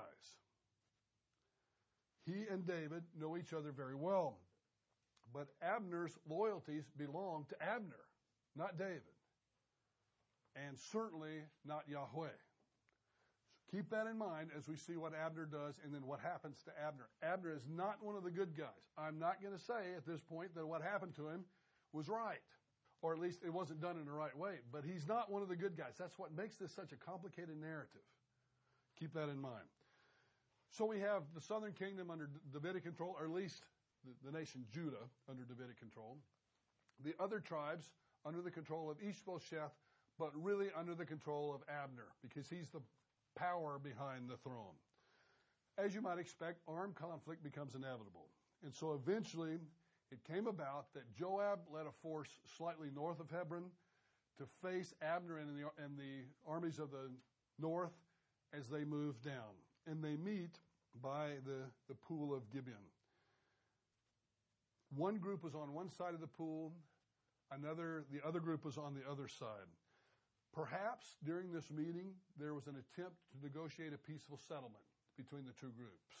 He 2.25 2.45
and 2.51 2.65
David 2.65 3.03
know 3.19 3.37
each 3.37 3.53
other 3.53 3.71
very 3.71 3.95
well. 3.95 4.37
But 5.37 5.49
Abner's 5.61 6.17
loyalties 6.27 6.85
belong 6.97 7.45
to 7.49 7.55
Abner, 7.61 8.01
not 8.55 8.79
David. 8.79 9.13
And 10.55 10.75
certainly 10.91 11.45
not 11.63 11.83
Yahweh. 11.87 12.33
So 13.53 13.77
keep 13.77 13.91
that 13.91 14.07
in 14.07 14.17
mind 14.17 14.49
as 14.57 14.67
we 14.67 14.75
see 14.75 14.97
what 14.97 15.13
Abner 15.13 15.45
does 15.45 15.75
and 15.85 15.93
then 15.93 16.07
what 16.07 16.19
happens 16.21 16.57
to 16.65 16.71
Abner. 16.83 17.05
Abner 17.21 17.53
is 17.53 17.61
not 17.69 17.97
one 18.01 18.15
of 18.15 18.23
the 18.23 18.31
good 18.31 18.57
guys. 18.57 18.81
I'm 18.97 19.19
not 19.19 19.39
going 19.39 19.53
to 19.53 19.63
say 19.63 19.93
at 19.95 20.07
this 20.07 20.21
point 20.21 20.55
that 20.55 20.65
what 20.65 20.81
happened 20.81 21.13
to 21.17 21.27
him 21.27 21.45
was 21.93 22.09
right 22.09 22.41
or 23.03 23.13
at 23.13 23.19
least 23.19 23.43
it 23.45 23.53
wasn't 23.53 23.79
done 23.79 23.97
in 23.99 24.05
the 24.05 24.11
right 24.11 24.35
way. 24.35 24.55
But 24.71 24.85
he's 24.85 25.07
not 25.07 25.31
one 25.31 25.43
of 25.43 25.49
the 25.49 25.55
good 25.55 25.77
guys. 25.77 25.93
That's 25.99 26.17
what 26.17 26.35
makes 26.35 26.55
this 26.55 26.71
such 26.71 26.93
a 26.93 26.95
complicated 26.95 27.61
narrative. 27.61 28.01
Keep 28.99 29.13
that 29.13 29.29
in 29.29 29.39
mind. 29.39 29.69
So 30.71 30.85
we 30.85 30.99
have 30.99 31.21
the 31.35 31.41
southern 31.41 31.73
kingdom 31.73 32.09
under 32.09 32.27
Davidic 32.51 32.83
control, 32.83 33.15
or 33.19 33.25
at 33.25 33.31
least 33.31 33.61
the, 34.23 34.31
nation 34.31 34.65
Judah 34.71 35.05
under 35.29 35.43
Davidic 35.43 35.79
control. 35.79 36.17
The 37.03 37.13
other 37.19 37.39
tribes 37.39 37.89
under 38.25 38.41
the 38.41 38.51
control 38.51 38.89
of 38.89 38.97
Ishbosheth, 39.01 39.73
but 40.17 40.31
really 40.35 40.67
under 40.77 40.95
the 40.95 41.05
control 41.05 41.53
of 41.53 41.61
Abner, 41.69 42.07
because 42.21 42.49
he's 42.49 42.69
the 42.69 42.81
power 43.37 43.79
behind 43.81 44.29
the 44.29 44.37
throne. 44.37 44.75
As 45.77 45.93
you 45.93 46.01
might 46.01 46.17
expect, 46.17 46.61
armed 46.67 46.95
conflict 46.95 47.43
becomes 47.43 47.75
inevitable. 47.75 48.27
And 48.63 48.73
so 48.73 48.93
eventually, 48.93 49.59
it 50.11 50.19
came 50.27 50.47
about 50.47 50.93
that 50.93 51.13
Joab 51.13 51.59
led 51.71 51.85
a 51.85 51.91
force 52.01 52.29
slightly 52.57 52.89
north 52.93 53.19
of 53.19 53.29
Hebron 53.29 53.65
to 54.39 54.45
face 54.63 54.93
Abner 55.01 55.37
and 55.37 55.49
the, 55.49 55.83
and 55.83 55.97
the 55.97 56.25
armies 56.49 56.79
of 56.79 56.91
the 56.91 57.11
north 57.59 57.93
as 58.53 58.67
they 58.67 58.83
move 58.83 59.21
down. 59.21 59.53
And 59.85 60.03
they 60.03 60.15
meet 60.15 60.59
by 61.01 61.33
the, 61.45 61.65
the 61.87 61.95
pool 61.95 62.33
of 62.33 62.49
Gibeon. 62.51 62.77
One 64.95 65.17
group 65.17 65.43
was 65.43 65.55
on 65.55 65.73
one 65.73 65.89
side 65.89 66.13
of 66.13 66.21
the 66.21 66.27
pool, 66.27 66.73
another, 67.51 68.05
the 68.11 68.25
other 68.25 68.39
group 68.39 68.63
was 68.65 68.77
on 68.77 68.93
the 68.93 69.09
other 69.09 69.27
side. 69.27 69.67
Perhaps 70.53 71.17
during 71.23 71.51
this 71.51 71.69
meeting, 71.69 72.13
there 72.39 72.53
was 72.53 72.67
an 72.67 72.75
attempt 72.75 73.17
to 73.31 73.37
negotiate 73.43 73.93
a 73.93 73.97
peaceful 73.97 74.39
settlement 74.47 74.83
between 75.17 75.45
the 75.45 75.51
two 75.59 75.71
groups. 75.75 76.15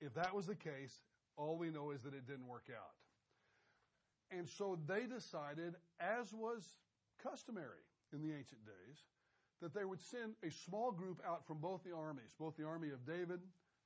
If 0.00 0.14
that 0.14 0.34
was 0.34 0.46
the 0.46 0.54
case, 0.54 1.02
all 1.36 1.56
we 1.56 1.70
know 1.70 1.90
is 1.90 2.02
that 2.02 2.14
it 2.14 2.26
didn't 2.26 2.46
work 2.46 2.70
out. 2.70 2.94
And 4.30 4.48
so 4.48 4.78
they 4.86 5.06
decided, 5.06 5.74
as 6.00 6.32
was 6.32 6.64
customary 7.22 7.84
in 8.12 8.20
the 8.20 8.34
ancient 8.34 8.64
days, 8.64 8.98
that 9.62 9.74
they 9.74 9.84
would 9.84 10.00
send 10.00 10.34
a 10.44 10.50
small 10.50 10.90
group 10.90 11.20
out 11.26 11.46
from 11.46 11.58
both 11.58 11.82
the 11.84 11.94
armies, 11.94 12.34
both 12.38 12.56
the 12.56 12.64
army 12.64 12.90
of 12.90 13.06
David 13.06 13.40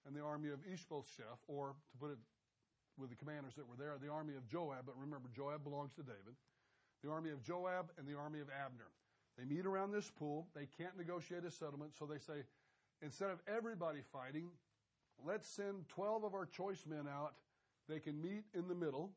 and 0.06 0.16
the 0.16 0.22
army 0.22 0.48
of 0.50 0.58
Ishbosheth, 0.72 1.40
or 1.46 1.74
to 1.92 1.98
put 1.98 2.10
it 2.10 2.18
with 2.98 3.10
the 3.10 3.16
commanders 3.16 3.54
that 3.56 3.68
were 3.68 3.76
there, 3.76 3.96
the 4.00 4.10
army 4.10 4.34
of 4.36 4.46
Joab, 4.46 4.86
but 4.86 4.94
remember, 4.98 5.28
Joab 5.34 5.64
belongs 5.64 5.94
to 5.94 6.02
David, 6.02 6.34
the 7.02 7.10
army 7.10 7.30
of 7.30 7.42
Joab 7.42 7.90
and 7.98 8.06
the 8.06 8.16
army 8.16 8.40
of 8.40 8.48
Abner. 8.48 8.90
They 9.38 9.44
meet 9.44 9.66
around 9.66 9.92
this 9.92 10.10
pool. 10.10 10.48
They 10.54 10.66
can't 10.66 10.96
negotiate 10.98 11.44
a 11.44 11.50
settlement, 11.50 11.92
so 11.98 12.04
they 12.04 12.18
say, 12.18 12.44
instead 13.02 13.30
of 13.30 13.40
everybody 13.48 14.00
fighting, 14.12 14.48
let's 15.24 15.48
send 15.48 15.88
12 15.88 16.24
of 16.24 16.34
our 16.34 16.46
choice 16.46 16.84
men 16.86 17.06
out. 17.08 17.34
They 17.88 18.00
can 18.00 18.20
meet 18.20 18.44
in 18.54 18.68
the 18.68 18.74
middle 18.74 19.12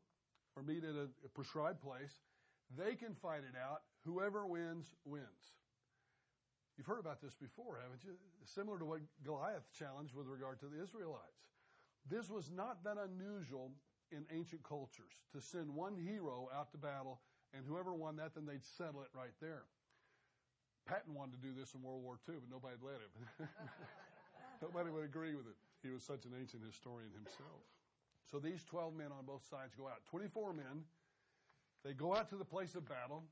or 0.56 0.64
meet 0.64 0.84
at 0.84 0.96
a, 0.96 1.10
a 1.26 1.30
prescribed 1.34 1.82
place. 1.82 2.14
They 2.78 2.96
can 2.96 3.14
fight 3.16 3.42
it 3.42 3.58
out. 3.60 3.82
Whoever 4.06 4.46
wins, 4.46 4.96
wins. 5.06 5.54
You've 6.78 6.88
heard 6.88 7.00
about 7.00 7.22
this 7.22 7.36
before, 7.36 7.80
haven't 7.82 8.04
you? 8.04 8.14
Similar 8.46 8.80
to 8.80 8.86
what 8.86 9.00
Goliath 9.24 9.70
challenged 9.78 10.16
with 10.16 10.28
regard 10.28 10.60
to 10.62 10.66
the 10.66 10.82
Israelites. 10.82 11.46
This 12.10 12.30
was 12.30 12.52
not 12.52 12.84
that 12.84 12.98
unusual 12.98 13.72
in 14.12 14.26
ancient 14.32 14.64
cultures 14.64 15.14
to 15.34 15.42
send 15.42 15.74
one 15.74 15.96
hero 15.96 16.50
out 16.54 16.72
to 16.72 16.78
battle, 16.78 17.22
and 17.54 17.66
whoever 17.66 17.94
won 17.94 18.16
that, 18.18 18.36
then 18.36 18.46
they'd 18.46 18.64
settle 18.64 19.02
it 19.02 19.10
right 19.14 19.34
there. 19.42 19.64
Patton 20.86 21.14
wanted 21.14 21.40
to 21.40 21.48
do 21.48 21.54
this 21.58 21.74
in 21.74 21.82
World 21.82 22.04
War 22.04 22.20
II, 22.28 22.36
but 22.44 22.52
nobody 22.52 22.76
let 22.84 23.00
him. 23.00 23.48
nobody 24.62 24.92
would 24.92 25.06
agree 25.06 25.34
with 25.34 25.48
it. 25.48 25.56
He 25.82 25.90
was 25.90 26.04
such 26.04 26.26
an 26.26 26.32
ancient 26.38 26.64
historian 26.64 27.12
himself. 27.16 27.64
So 28.30 28.40
these 28.40 28.64
12 28.66 28.96
men 28.96 29.12
on 29.18 29.26
both 29.26 29.44
sides 29.50 29.76
go 29.76 29.88
out. 29.88 30.04
24 30.10 30.54
men. 30.54 30.84
They 31.86 31.94
go 31.94 32.16
out 32.16 32.30
to 32.30 32.36
the 32.36 32.46
place 32.46 32.76
of 32.76 32.88
battle. 32.88 33.24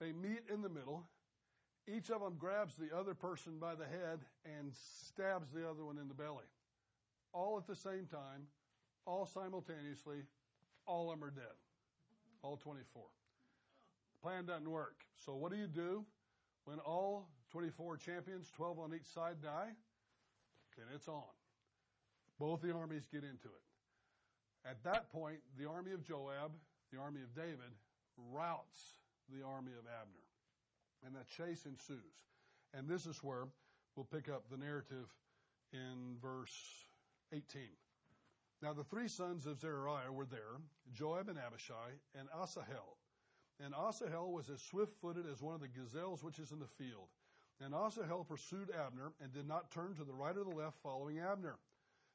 They 0.00 0.12
meet 0.12 0.44
in 0.52 0.62
the 0.62 0.68
middle. 0.68 1.04
Each 1.86 2.10
of 2.10 2.20
them 2.20 2.36
grabs 2.38 2.76
the 2.76 2.94
other 2.96 3.14
person 3.14 3.58
by 3.58 3.74
the 3.74 3.84
head 3.84 4.20
and 4.44 4.72
stabs 5.08 5.50
the 5.52 5.68
other 5.68 5.84
one 5.84 5.98
in 5.98 6.08
the 6.08 6.14
belly. 6.14 6.48
All 7.34 7.58
at 7.58 7.66
the 7.66 7.76
same 7.76 8.06
time, 8.06 8.46
all 9.04 9.26
simultaneously, 9.26 10.22
all 10.86 11.10
of 11.10 11.18
them 11.18 11.28
are 11.28 11.32
dead. 11.32 11.58
All 12.42 12.56
24. 12.56 13.02
The 14.12 14.26
plan 14.26 14.46
doesn't 14.46 14.70
work. 14.70 14.96
So 15.16 15.34
what 15.34 15.50
do 15.50 15.58
you 15.58 15.66
do 15.66 16.04
when 16.64 16.78
all 16.78 17.28
24 17.50 17.96
champions, 17.96 18.50
12 18.56 18.78
on 18.78 18.94
each 18.94 19.06
side, 19.12 19.36
die? 19.42 19.70
Then 20.76 20.86
it's 20.94 21.08
on. 21.08 21.22
Both 22.38 22.62
the 22.62 22.72
armies 22.72 23.06
get 23.10 23.22
into 23.22 23.48
it. 23.48 24.68
At 24.68 24.82
that 24.84 25.12
point, 25.12 25.38
the 25.58 25.68
army 25.68 25.92
of 25.92 26.06
Joab, 26.06 26.52
the 26.92 26.98
army 26.98 27.20
of 27.22 27.34
David, 27.34 27.74
routs 28.32 28.98
the 29.28 29.44
army 29.44 29.72
of 29.72 29.86
Abner. 29.86 30.24
And 31.06 31.14
that 31.14 31.28
chase 31.28 31.66
ensues. 31.66 31.98
And 32.72 32.88
this 32.88 33.06
is 33.06 33.22
where 33.22 33.46
we'll 33.94 34.06
pick 34.06 34.28
up 34.28 34.44
the 34.50 34.56
narrative 34.56 35.06
in 35.72 36.16
verse 36.20 36.86
18. 37.32 37.62
Now 38.62 38.72
the 38.72 38.84
three 38.84 39.08
sons 39.08 39.46
of 39.46 39.60
Zeruiah 39.60 40.12
were 40.12 40.26
there, 40.26 40.60
Joab 40.92 41.28
and 41.28 41.38
Abishai, 41.38 41.98
and 42.18 42.28
Asahel. 42.34 42.96
And 43.60 43.74
Asahel 43.74 44.32
was 44.32 44.50
as 44.50 44.62
swift-footed 44.62 45.26
as 45.30 45.42
one 45.42 45.54
of 45.54 45.60
the 45.60 45.68
gazelles 45.68 46.22
which 46.24 46.38
is 46.38 46.50
in 46.50 46.58
the 46.58 46.66
field. 46.66 47.08
And 47.60 47.74
Asahel 47.74 48.24
pursued 48.24 48.70
Abner 48.70 49.12
and 49.20 49.32
did 49.32 49.46
not 49.46 49.70
turn 49.70 49.94
to 49.94 50.04
the 50.04 50.12
right 50.12 50.36
or 50.36 50.44
the 50.44 50.56
left 50.56 50.76
following 50.82 51.20
Abner. 51.20 51.56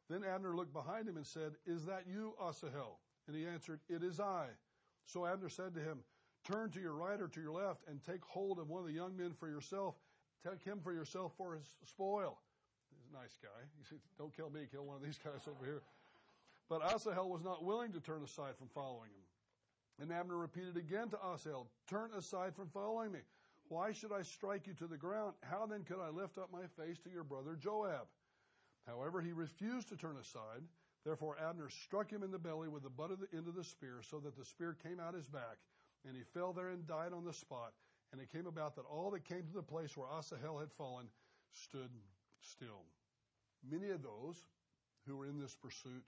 Then 0.10 0.24
Abner 0.24 0.56
looked 0.56 0.74
behind 0.74 1.08
him 1.08 1.18
and 1.18 1.26
said, 1.26 1.54
Is 1.66 1.86
that 1.86 2.06
you, 2.08 2.34
Asahel? 2.42 3.00
And 3.28 3.36
he 3.36 3.46
answered, 3.46 3.80
It 3.88 4.04
is 4.04 4.20
I. 4.20 4.48
So 5.06 5.26
Abner 5.26 5.50
said 5.50 5.74
to 5.76 5.80
him, 5.80 6.00
Turn 6.46 6.72
to 6.72 6.80
your 6.80 6.94
right 6.94 7.22
or 7.22 7.28
to 7.28 7.42
your 7.42 7.54
left 7.54 7.84
and 7.88 8.04
take 8.04 8.24
hold 8.24 8.60
of 8.60 8.70
one 8.70 8.82
of 8.82 8.88
the 8.88 8.94
young 8.94 9.16
men 9.16 9.34
for 9.40 9.48
yourself. 9.48 9.96
Take 10.44 10.64
him 10.64 10.80
for 10.84 10.94
yourself 10.94 11.34
for 11.38 11.56
his 11.56 11.76
spoil. 11.86 12.40
Nice 13.14 13.38
guy. 13.42 13.62
He 13.78 13.86
said, 13.88 14.00
Don't 14.18 14.36
kill 14.36 14.50
me, 14.50 14.62
kill 14.72 14.86
one 14.86 14.96
of 14.96 15.04
these 15.04 15.20
guys 15.24 15.48
over 15.48 15.66
here. 15.66 15.82
But 16.70 16.84
Asahel 16.84 17.30
was 17.30 17.44
not 17.44 17.64
willing 17.64 17.92
to 17.94 18.00
turn 18.00 18.22
aside 18.24 18.56
from 18.58 18.70
following 18.74 19.10
him. 19.10 19.26
And 20.02 20.14
Abner 20.14 20.38
repeated 20.38 20.78
again 20.78 21.10
to 21.10 21.18
Asahel, 21.26 21.68
Turn 21.90 22.12
aside 22.16 22.56
from 22.56 22.70
following 22.70 23.12
me. 23.12 23.20
Why 23.68 23.92
should 23.92 24.12
I 24.12 24.22
strike 24.24 24.66
you 24.68 24.74
to 24.76 24.88
the 24.88 24.98
ground? 24.98 25.34
How 25.42 25.66
then 25.66 25.84
could 25.84 26.00
I 26.00 26.10
lift 26.10 26.38
up 26.38 26.50
my 26.52 26.66
face 26.82 26.98
to 27.00 27.10
your 27.10 27.24
brother 27.24 27.56
Joab? 27.56 28.08
However, 28.88 29.22
he 29.22 29.32
refused 29.32 29.90
to 29.90 29.98
turn 29.98 30.18
aside. 30.18 30.64
Therefore, 31.06 31.38
Abner 31.40 31.70
struck 31.70 32.12
him 32.12 32.24
in 32.24 32.32
the 32.32 32.40
belly 32.40 32.68
with 32.68 32.84
the 32.84 32.90
butt 32.90 33.12
of 33.12 33.20
the 33.20 33.28
end 33.36 33.48
of 33.48 33.56
the 33.56 33.64
spear, 33.64 34.02
so 34.02 34.20
that 34.20 34.36
the 34.36 34.46
spear 34.46 34.76
came 34.84 35.00
out 35.00 35.14
his 35.14 35.28
back, 35.28 35.58
and 36.06 36.16
he 36.16 36.24
fell 36.34 36.52
there 36.52 36.70
and 36.70 36.88
died 36.88 37.14
on 37.14 37.26
the 37.26 37.34
spot. 37.34 37.74
And 38.12 38.20
it 38.20 38.32
came 38.32 38.48
about 38.48 38.76
that 38.76 38.86
all 38.90 39.12
that 39.12 39.24
came 39.24 39.44
to 39.44 39.54
the 39.54 39.62
place 39.62 39.96
where 39.96 40.08
Asahel 40.10 40.58
had 40.60 40.72
fallen 40.72 41.06
stood 41.54 41.92
still. 42.42 42.86
Many 43.68 43.90
of 43.90 44.04
those 44.04 44.44
who 45.08 45.18
were 45.18 45.26
in 45.26 45.40
this 45.40 45.56
pursuit 45.56 46.06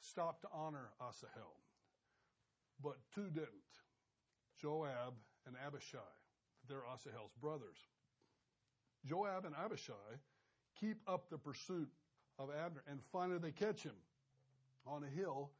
stopped 0.00 0.42
to 0.42 0.48
honor 0.52 0.90
Asahel, 1.00 1.56
but 2.82 2.96
two 3.14 3.30
didn't 3.30 3.48
Joab 4.60 5.14
and 5.46 5.56
Abishai. 5.66 5.98
They're 6.68 6.84
Asahel's 6.92 7.32
brothers. 7.40 7.78
Joab 9.06 9.46
and 9.46 9.54
Abishai 9.54 9.94
keep 10.78 10.98
up 11.06 11.30
the 11.30 11.38
pursuit 11.38 11.88
of 12.38 12.50
Abner. 12.50 12.82
And 12.88 13.00
finally, 13.12 13.38
they 13.38 13.52
catch 13.52 13.82
him 13.82 13.96
on 14.86 15.04
a 15.04 15.08
hill, 15.08 15.50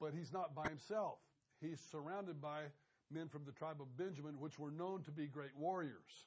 but 0.00 0.14
he's 0.14 0.32
not 0.32 0.54
by 0.54 0.68
himself. 0.68 1.18
He's 1.60 1.80
surrounded 1.90 2.40
by 2.40 2.62
men 3.10 3.28
from 3.28 3.44
the 3.44 3.52
tribe 3.52 3.80
of 3.80 3.96
Benjamin, 3.96 4.38
which 4.38 4.58
were 4.58 4.70
known 4.70 5.02
to 5.02 5.10
be 5.10 5.26
great 5.26 5.56
warriors. 5.56 6.26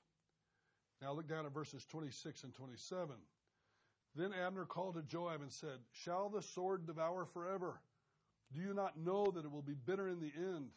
Now 1.01 1.13
look 1.13 1.27
down 1.27 1.45
at 1.45 1.53
verses 1.53 1.85
26 1.85 2.43
and 2.43 2.53
27. 2.53 3.15
Then 4.15 4.33
Abner 4.33 4.65
called 4.65 4.95
to 4.95 5.03
Joab 5.03 5.41
and 5.41 5.51
said, 5.51 5.79
Shall 5.91 6.29
the 6.29 6.41
sword 6.41 6.85
devour 6.85 7.25
forever? 7.25 7.81
Do 8.53 8.59
you 8.61 8.73
not 8.73 8.99
know 8.99 9.31
that 9.31 9.45
it 9.45 9.51
will 9.51 9.61
be 9.61 9.73
bitter 9.73 10.09
in 10.09 10.19
the 10.19 10.33
end? 10.35 10.69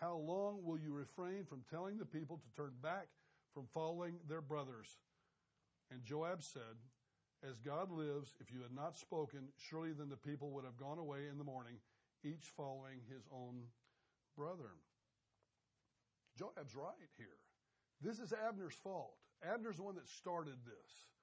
How 0.00 0.16
long 0.16 0.62
will 0.62 0.78
you 0.78 0.92
refrain 0.92 1.44
from 1.44 1.64
telling 1.70 1.96
the 1.96 2.04
people 2.04 2.36
to 2.36 2.56
turn 2.56 2.72
back 2.82 3.06
from 3.54 3.66
following 3.72 4.16
their 4.28 4.42
brothers? 4.42 4.98
And 5.90 6.04
Joab 6.04 6.42
said, 6.42 6.76
As 7.48 7.58
God 7.58 7.90
lives, 7.90 8.34
if 8.40 8.52
you 8.52 8.60
had 8.60 8.74
not 8.74 8.98
spoken, 8.98 9.48
surely 9.56 9.92
then 9.92 10.10
the 10.10 10.16
people 10.16 10.50
would 10.50 10.64
have 10.64 10.76
gone 10.76 10.98
away 10.98 11.28
in 11.30 11.38
the 11.38 11.44
morning, 11.44 11.76
each 12.22 12.52
following 12.56 13.00
his 13.08 13.22
own 13.32 13.62
brother. 14.36 14.76
Joab's 16.36 16.74
right 16.74 16.92
here. 17.16 17.38
This 18.02 18.18
is 18.18 18.32
Abner's 18.32 18.74
fault. 18.74 19.14
Abner's 19.42 19.76
the 19.76 19.84
one 19.84 19.94
that 19.94 20.08
started 20.08 20.56
this. 20.66 21.13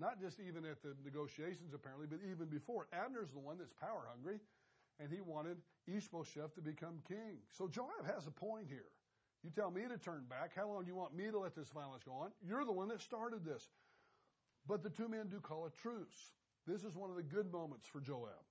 Not 0.00 0.18
just 0.18 0.40
even 0.40 0.64
at 0.64 0.80
the 0.82 0.96
negotiations, 1.04 1.74
apparently, 1.74 2.06
but 2.08 2.20
even 2.24 2.48
before. 2.48 2.88
Abner's 2.90 3.30
the 3.32 3.38
one 3.38 3.58
that's 3.58 3.74
power 3.76 4.08
hungry, 4.08 4.40
and 4.98 5.12
he 5.12 5.20
wanted 5.20 5.58
Ishbosheth 5.86 6.54
to 6.54 6.62
become 6.62 7.04
king. 7.06 7.44
So 7.52 7.68
Joab 7.68 8.08
has 8.08 8.26
a 8.26 8.30
point 8.30 8.64
here. 8.66 8.88
You 9.44 9.50
tell 9.50 9.70
me 9.70 9.82
to 9.82 9.98
turn 9.98 10.24
back. 10.28 10.52
How 10.56 10.68
long 10.68 10.84
do 10.84 10.88
you 10.88 10.96
want 10.96 11.14
me 11.14 11.30
to 11.30 11.38
let 11.38 11.54
this 11.54 11.68
violence 11.68 12.02
go 12.02 12.12
on? 12.12 12.30
You're 12.40 12.64
the 12.64 12.72
one 12.72 12.88
that 12.88 13.00
started 13.00 13.44
this. 13.44 13.68
But 14.66 14.82
the 14.82 14.90
two 14.90 15.08
men 15.08 15.28
do 15.28 15.38
call 15.38 15.66
a 15.66 15.70
truce. 15.70 16.32
This 16.66 16.84
is 16.84 16.96
one 16.96 17.10
of 17.10 17.16
the 17.16 17.22
good 17.22 17.52
moments 17.52 17.86
for 17.86 18.00
Joab. 18.00 18.44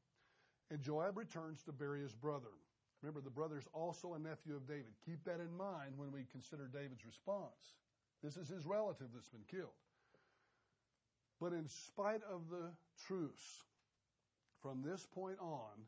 And 0.69 0.81
Joab 0.81 1.17
returns 1.17 1.63
to 1.63 1.71
bury 1.71 2.01
his 2.01 2.13
brother. 2.13 2.53
Remember, 3.01 3.21
the 3.21 3.29
brother 3.29 3.57
is 3.57 3.67
also 3.73 4.13
a 4.13 4.19
nephew 4.19 4.55
of 4.55 4.67
David. 4.67 4.93
Keep 5.05 5.23
that 5.25 5.39
in 5.39 5.55
mind 5.55 5.93
when 5.95 6.11
we 6.11 6.25
consider 6.31 6.67
David's 6.67 7.05
response. 7.05 7.73
This 8.21 8.37
is 8.37 8.49
his 8.49 8.65
relative 8.65 9.07
that's 9.13 9.29
been 9.29 9.45
killed. 9.49 9.77
But 11.39 11.53
in 11.53 11.67
spite 11.67 12.21
of 12.29 12.49
the 12.49 12.71
truce, 13.07 13.63
from 14.61 14.83
this 14.83 15.07
point 15.13 15.39
on, 15.39 15.87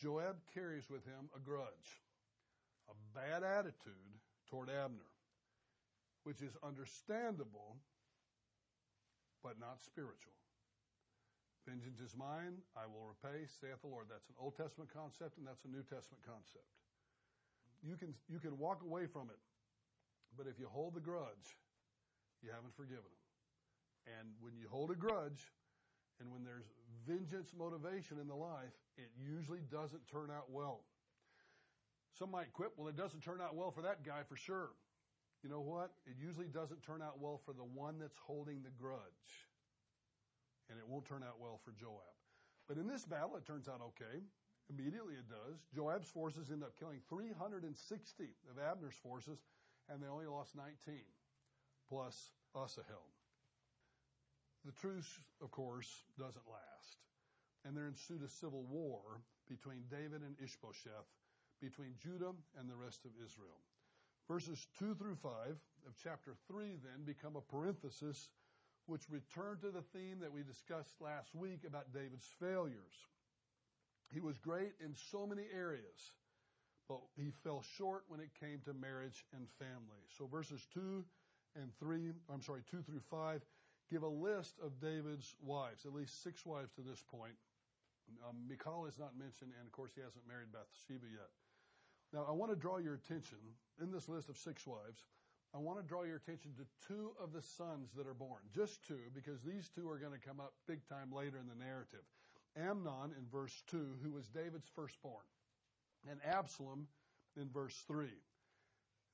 Joab 0.00 0.36
carries 0.52 0.90
with 0.90 1.04
him 1.06 1.30
a 1.36 1.38
grudge, 1.38 2.02
a 2.90 2.94
bad 3.14 3.44
attitude 3.44 4.18
toward 4.50 4.68
Abner, 4.68 5.12
which 6.24 6.42
is 6.42 6.56
understandable, 6.64 7.78
but 9.42 9.60
not 9.60 9.80
spiritual. 9.80 10.34
Vengeance 11.62 12.00
is 12.00 12.16
mine, 12.18 12.58
I 12.74 12.90
will 12.90 13.06
repay, 13.06 13.46
saith 13.46 13.78
the 13.82 13.86
Lord. 13.86 14.06
That's 14.10 14.26
an 14.26 14.34
Old 14.34 14.56
Testament 14.58 14.90
concept 14.90 15.38
and 15.38 15.46
that's 15.46 15.62
a 15.62 15.70
New 15.70 15.86
Testament 15.86 16.26
concept. 16.26 16.66
You 17.86 17.94
can, 17.94 18.14
you 18.26 18.42
can 18.42 18.58
walk 18.58 18.82
away 18.82 19.06
from 19.06 19.30
it, 19.30 19.38
but 20.36 20.50
if 20.50 20.58
you 20.58 20.66
hold 20.66 20.94
the 20.94 21.02
grudge, 21.02 21.54
you 22.42 22.50
haven't 22.50 22.74
forgiven 22.74 23.06
them. 23.06 23.21
And 24.06 24.28
when 24.40 24.56
you 24.56 24.66
hold 24.68 24.90
a 24.90 24.94
grudge, 24.94 25.52
and 26.20 26.30
when 26.30 26.44
there's 26.44 26.70
vengeance 27.06 27.50
motivation 27.56 28.18
in 28.20 28.28
the 28.28 28.34
life, 28.34 28.74
it 28.96 29.10
usually 29.18 29.60
doesn't 29.70 30.06
turn 30.06 30.30
out 30.30 30.50
well. 30.50 30.80
Some 32.18 32.30
might 32.30 32.52
quip, 32.52 32.72
well, 32.76 32.88
it 32.88 32.96
doesn't 32.96 33.22
turn 33.22 33.40
out 33.40 33.56
well 33.56 33.70
for 33.70 33.82
that 33.82 34.04
guy 34.04 34.20
for 34.28 34.36
sure. 34.36 34.70
You 35.42 35.50
know 35.50 35.60
what? 35.60 35.90
It 36.06 36.14
usually 36.20 36.46
doesn't 36.46 36.82
turn 36.82 37.02
out 37.02 37.18
well 37.18 37.40
for 37.44 37.52
the 37.52 37.64
one 37.64 37.98
that's 37.98 38.18
holding 38.18 38.62
the 38.62 38.70
grudge. 38.70 39.48
And 40.70 40.78
it 40.78 40.86
won't 40.86 41.04
turn 41.04 41.22
out 41.22 41.40
well 41.40 41.58
for 41.64 41.72
Joab. 41.72 42.14
But 42.68 42.78
in 42.78 42.86
this 42.86 43.04
battle, 43.04 43.36
it 43.36 43.44
turns 43.44 43.68
out 43.68 43.80
okay. 43.82 44.22
Immediately 44.70 45.14
it 45.14 45.28
does. 45.28 45.58
Joab's 45.74 46.08
forces 46.08 46.50
end 46.52 46.62
up 46.62 46.78
killing 46.78 47.00
360 47.08 48.24
of 48.50 48.62
Abner's 48.62 48.94
forces, 48.94 49.38
and 49.88 50.00
they 50.00 50.06
only 50.06 50.26
lost 50.26 50.54
19, 50.54 50.94
plus 51.88 52.30
Asahel. 52.54 53.10
The 54.64 54.72
truce, 54.72 55.18
of 55.42 55.50
course, 55.50 56.04
doesn't 56.18 56.46
last. 56.46 56.96
And 57.64 57.76
there 57.76 57.86
ensued 57.86 58.22
a 58.22 58.28
civil 58.28 58.64
war 58.64 59.22
between 59.48 59.84
David 59.90 60.22
and 60.22 60.36
Ishbosheth, 60.42 61.10
between 61.60 61.94
Judah 62.02 62.34
and 62.58 62.68
the 62.68 62.76
rest 62.76 63.04
of 63.04 63.10
Israel. 63.24 63.58
Verses 64.28 64.66
2 64.78 64.94
through 64.94 65.16
5 65.16 65.30
of 65.86 65.94
chapter 66.02 66.34
3 66.48 66.78
then 66.82 67.04
become 67.04 67.36
a 67.36 67.40
parenthesis 67.40 68.30
which 68.86 69.10
return 69.10 69.58
to 69.60 69.70
the 69.70 69.82
theme 69.94 70.18
that 70.20 70.32
we 70.32 70.42
discussed 70.42 71.00
last 71.00 71.34
week 71.34 71.60
about 71.66 71.92
David's 71.92 72.28
failures. 72.40 73.06
He 74.12 74.20
was 74.20 74.38
great 74.38 74.74
in 74.84 74.94
so 75.10 75.26
many 75.26 75.44
areas, 75.54 76.14
but 76.88 77.00
he 77.16 77.30
fell 77.42 77.62
short 77.76 78.04
when 78.08 78.20
it 78.20 78.30
came 78.38 78.60
to 78.64 78.74
marriage 78.74 79.24
and 79.34 79.46
family. 79.58 80.02
So 80.18 80.26
verses 80.26 80.66
2 80.74 81.04
and 81.56 81.70
3, 81.78 82.12
I'm 82.32 82.42
sorry, 82.42 82.62
2 82.70 82.82
through 82.82 83.02
5 83.10 83.40
give 83.92 84.02
a 84.02 84.08
list 84.08 84.56
of 84.64 84.80
David's 84.80 85.36
wives, 85.44 85.84
at 85.84 85.92
least 85.92 86.22
six 86.24 86.46
wives 86.46 86.72
to 86.72 86.80
this 86.80 87.04
point. 87.12 87.36
Um, 88.26 88.36
Michal 88.48 88.86
is 88.86 88.98
not 88.98 89.12
mentioned, 89.20 89.52
and 89.52 89.66
of 89.68 89.72
course, 89.72 89.92
he 89.94 90.00
hasn't 90.00 90.26
married 90.26 90.48
Bathsheba 90.48 91.06
yet. 91.12 91.28
Now, 92.12 92.24
I 92.26 92.32
want 92.32 92.50
to 92.52 92.56
draw 92.56 92.78
your 92.78 92.94
attention 92.94 93.38
in 93.80 93.92
this 93.92 94.08
list 94.08 94.28
of 94.28 94.36
six 94.36 94.66
wives. 94.66 95.04
I 95.54 95.58
want 95.58 95.78
to 95.78 95.84
draw 95.84 96.04
your 96.04 96.16
attention 96.16 96.52
to 96.56 96.64
two 96.88 97.12
of 97.22 97.32
the 97.32 97.42
sons 97.42 97.92
that 97.96 98.06
are 98.06 98.16
born, 98.16 98.40
just 98.56 98.80
two, 98.88 99.12
because 99.14 99.42
these 99.44 99.68
two 99.68 99.88
are 99.88 99.98
going 99.98 100.16
to 100.16 100.26
come 100.26 100.40
up 100.40 100.54
big 100.66 100.80
time 100.88 101.12
later 101.12 101.36
in 101.36 101.46
the 101.46 101.64
narrative. 101.64 102.04
Amnon 102.56 103.12
in 103.16 103.24
verse 103.30 103.62
2, 103.70 104.00
who 104.02 104.10
was 104.10 104.28
David's 104.28 104.68
firstborn, 104.74 105.24
and 106.08 106.20
Absalom 106.24 106.86
in 107.36 107.48
verse 107.48 107.76
3. 107.86 108.08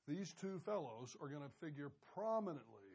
These 0.07 0.33
two 0.33 0.59
fellows 0.65 1.15
are 1.21 1.27
going 1.27 1.43
to 1.43 1.65
figure 1.65 1.91
prominently 2.15 2.88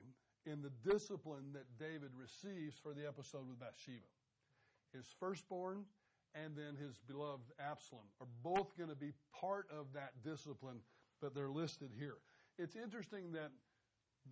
in 0.46 0.62
the 0.62 0.72
discipline 0.90 1.52
that 1.52 1.66
David 1.78 2.10
receives 2.16 2.76
for 2.76 2.92
the 2.92 3.06
episode 3.06 3.48
with 3.48 3.58
Bathsheba. 3.58 4.06
His 4.92 5.06
firstborn 5.18 5.84
and 6.34 6.56
then 6.56 6.76
his 6.76 6.98
beloved 7.06 7.52
Absalom 7.60 8.04
are 8.20 8.26
both 8.42 8.76
going 8.76 8.90
to 8.90 8.96
be 8.96 9.12
part 9.32 9.66
of 9.70 9.86
that 9.94 10.12
discipline, 10.24 10.78
but 11.20 11.34
they're 11.34 11.50
listed 11.50 11.90
here. 11.98 12.16
It's 12.58 12.76
interesting 12.76 13.32
that 13.32 13.50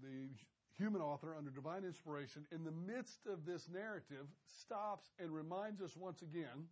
the 0.03 0.29
human 0.77 1.01
author, 1.01 1.35
under 1.37 1.51
divine 1.51 1.85
inspiration, 1.85 2.45
in 2.51 2.65
the 2.65 2.73
midst 2.73 3.27
of 3.27 3.45
this 3.47 3.69
narrative, 3.73 4.27
stops 4.47 5.11
and 5.19 5.31
reminds 5.31 5.81
us 5.81 5.97
once 5.97 6.23
again 6.23 6.67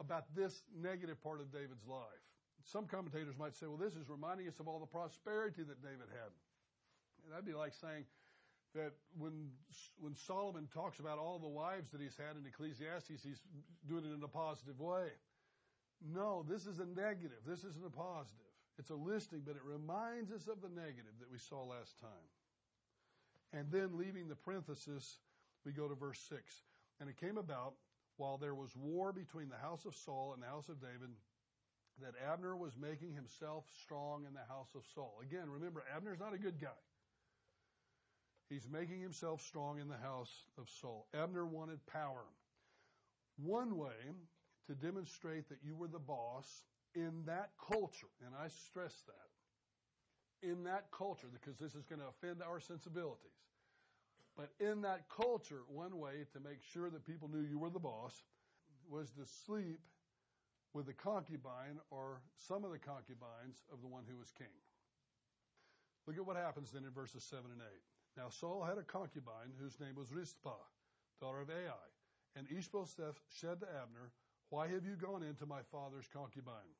about 0.00 0.24
this 0.34 0.62
negative 0.80 1.22
part 1.22 1.40
of 1.40 1.52
David's 1.52 1.86
life. 1.86 2.22
Some 2.64 2.86
commentators 2.86 3.34
might 3.38 3.54
say, 3.54 3.66
well, 3.66 3.78
this 3.78 3.94
is 3.94 4.08
reminding 4.08 4.48
us 4.48 4.60
of 4.60 4.68
all 4.68 4.78
the 4.78 4.86
prosperity 4.86 5.62
that 5.62 5.82
David 5.82 6.10
had. 6.10 6.30
And 7.24 7.32
that'd 7.32 7.46
be 7.46 7.54
like 7.54 7.74
saying, 7.74 8.04
that 8.76 8.92
when 9.18 9.50
when 9.98 10.14
Solomon 10.14 10.68
talks 10.72 11.00
about 11.00 11.18
all 11.18 11.38
the 11.38 11.48
wives 11.48 11.90
that 11.90 12.00
he's 12.00 12.16
had 12.16 12.36
in 12.36 12.46
Ecclesiastes, 12.46 13.22
he's 13.22 13.42
doing 13.88 14.04
it 14.04 14.14
in 14.14 14.22
a 14.22 14.28
positive 14.28 14.80
way. 14.80 15.08
No, 16.04 16.44
this 16.48 16.66
is 16.66 16.78
a 16.78 16.86
negative. 16.86 17.40
This 17.46 17.64
isn't 17.64 17.84
a 17.84 17.90
positive. 17.90 18.52
It's 18.78 18.90
a 18.90 18.94
listing, 18.94 19.42
but 19.44 19.56
it 19.56 19.64
reminds 19.64 20.30
us 20.30 20.46
of 20.48 20.60
the 20.60 20.68
negative 20.68 21.16
that 21.20 21.32
we 21.32 21.38
saw 21.38 21.64
last 21.64 21.98
time. 21.98 22.28
And 23.52 23.72
then 23.72 23.96
leaving 23.96 24.28
the 24.28 24.36
parenthesis, 24.36 25.18
we 25.64 25.72
go 25.72 25.88
to 25.88 25.94
verse 25.94 26.20
6. 26.28 26.42
And 27.00 27.08
it 27.08 27.16
came 27.16 27.38
about 27.38 27.74
while 28.18 28.36
there 28.36 28.54
was 28.54 28.76
war 28.76 29.12
between 29.12 29.48
the 29.48 29.56
house 29.56 29.86
of 29.86 29.94
Saul 29.94 30.32
and 30.34 30.42
the 30.42 30.46
house 30.46 30.68
of 30.68 30.80
David 30.80 31.10
that 32.02 32.12
Abner 32.30 32.56
was 32.56 32.76
making 32.76 33.14
himself 33.14 33.64
strong 33.82 34.24
in 34.26 34.34
the 34.34 34.44
house 34.52 34.68
of 34.74 34.82
Saul. 34.94 35.20
Again, 35.22 35.48
remember, 35.48 35.82
Abner's 35.94 36.20
not 36.20 36.34
a 36.34 36.38
good 36.38 36.60
guy. 36.60 36.76
He's 38.48 38.68
making 38.70 39.00
himself 39.00 39.42
strong 39.42 39.80
in 39.80 39.88
the 39.88 39.96
house 39.96 40.44
of 40.58 40.68
Saul. 40.80 41.06
Abner 41.14 41.44
wanted 41.44 41.84
power. 41.86 42.24
One 43.36 43.76
way 43.76 44.14
to 44.68 44.74
demonstrate 44.74 45.48
that 45.48 45.58
you 45.64 45.74
were 45.74 45.88
the 45.88 45.98
boss 45.98 46.62
in 46.94 47.24
that 47.26 47.50
culture, 47.68 48.08
and 48.24 48.34
I 48.34 48.48
stress 48.48 48.94
that, 49.06 50.48
in 50.48 50.64
that 50.64 50.86
culture, 50.96 51.28
because 51.32 51.58
this 51.58 51.74
is 51.74 51.84
going 51.84 52.00
to 52.00 52.08
offend 52.08 52.42
our 52.42 52.60
sensibilities. 52.60 53.36
But 54.36 54.50
in 54.60 54.82
that 54.82 55.08
culture, 55.08 55.62
one 55.68 55.98
way 55.98 56.24
to 56.32 56.40
make 56.40 56.62
sure 56.72 56.90
that 56.90 57.06
people 57.06 57.28
knew 57.28 57.40
you 57.40 57.58
were 57.58 57.70
the 57.70 57.78
boss 57.78 58.22
was 58.88 59.10
to 59.12 59.26
sleep 59.46 59.80
with 60.72 60.86
the 60.86 60.92
concubine 60.92 61.80
or 61.90 62.20
some 62.46 62.64
of 62.64 62.70
the 62.70 62.78
concubines 62.78 63.64
of 63.72 63.80
the 63.80 63.88
one 63.88 64.04
who 64.08 64.16
was 64.16 64.30
king. 64.36 64.52
Look 66.06 66.16
at 66.16 66.26
what 66.26 66.36
happens 66.36 66.70
then 66.70 66.84
in 66.84 66.90
verses 66.90 67.24
7 67.24 67.44
and 67.50 67.60
8. 67.60 67.66
Now 68.16 68.28
Saul 68.30 68.64
had 68.64 68.78
a 68.78 68.82
concubine 68.82 69.52
whose 69.60 69.78
name 69.78 69.94
was 69.94 70.12
Rizpah, 70.12 70.64
daughter 71.20 71.40
of 71.40 71.50
Ai. 71.50 71.86
And 72.34 72.46
Ishbosheth 72.50 73.20
said 73.28 73.60
to 73.60 73.66
Abner, 73.66 74.12
Why 74.50 74.68
have 74.68 74.84
you 74.84 74.96
gone 74.96 75.22
into 75.22 75.46
my 75.46 75.60
father's 75.70 76.08
concubine? 76.12 76.76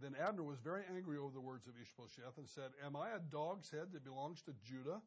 Then 0.00 0.14
Abner 0.20 0.42
was 0.42 0.58
very 0.58 0.82
angry 0.94 1.18
over 1.18 1.32
the 1.32 1.40
words 1.40 1.66
of 1.66 1.74
Ishbosheth 1.80 2.38
and 2.38 2.48
said, 2.48 2.72
Am 2.84 2.96
I 2.96 3.10
a 3.10 3.20
dog's 3.30 3.70
head 3.70 3.92
that 3.92 4.04
belongs 4.04 4.42
to 4.42 4.54
Judah? 4.64 5.00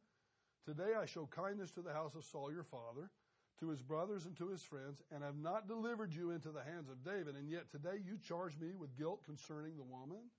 Today 0.65 0.93
I 0.99 1.05
show 1.05 1.27
kindness 1.27 1.71
to 1.71 1.81
the 1.81 1.93
house 1.93 2.15
of 2.15 2.25
Saul 2.25 2.51
your 2.51 2.63
father, 2.63 3.11
to 3.59 3.69
his 3.69 3.81
brothers 3.81 4.25
and 4.25 4.35
to 4.37 4.49
his 4.49 4.63
friends, 4.63 5.01
and 5.13 5.23
have 5.23 5.37
not 5.37 5.67
delivered 5.67 6.13
you 6.13 6.31
into 6.31 6.49
the 6.49 6.63
hands 6.63 6.89
of 6.89 7.03
David, 7.03 7.35
and 7.35 7.49
yet 7.49 7.69
today 7.71 8.01
you 8.03 8.17
charge 8.17 8.57
me 8.57 8.73
with 8.73 8.97
guilt 8.97 9.23
concerning 9.25 9.77
the 9.77 9.83
woman? 9.83 10.29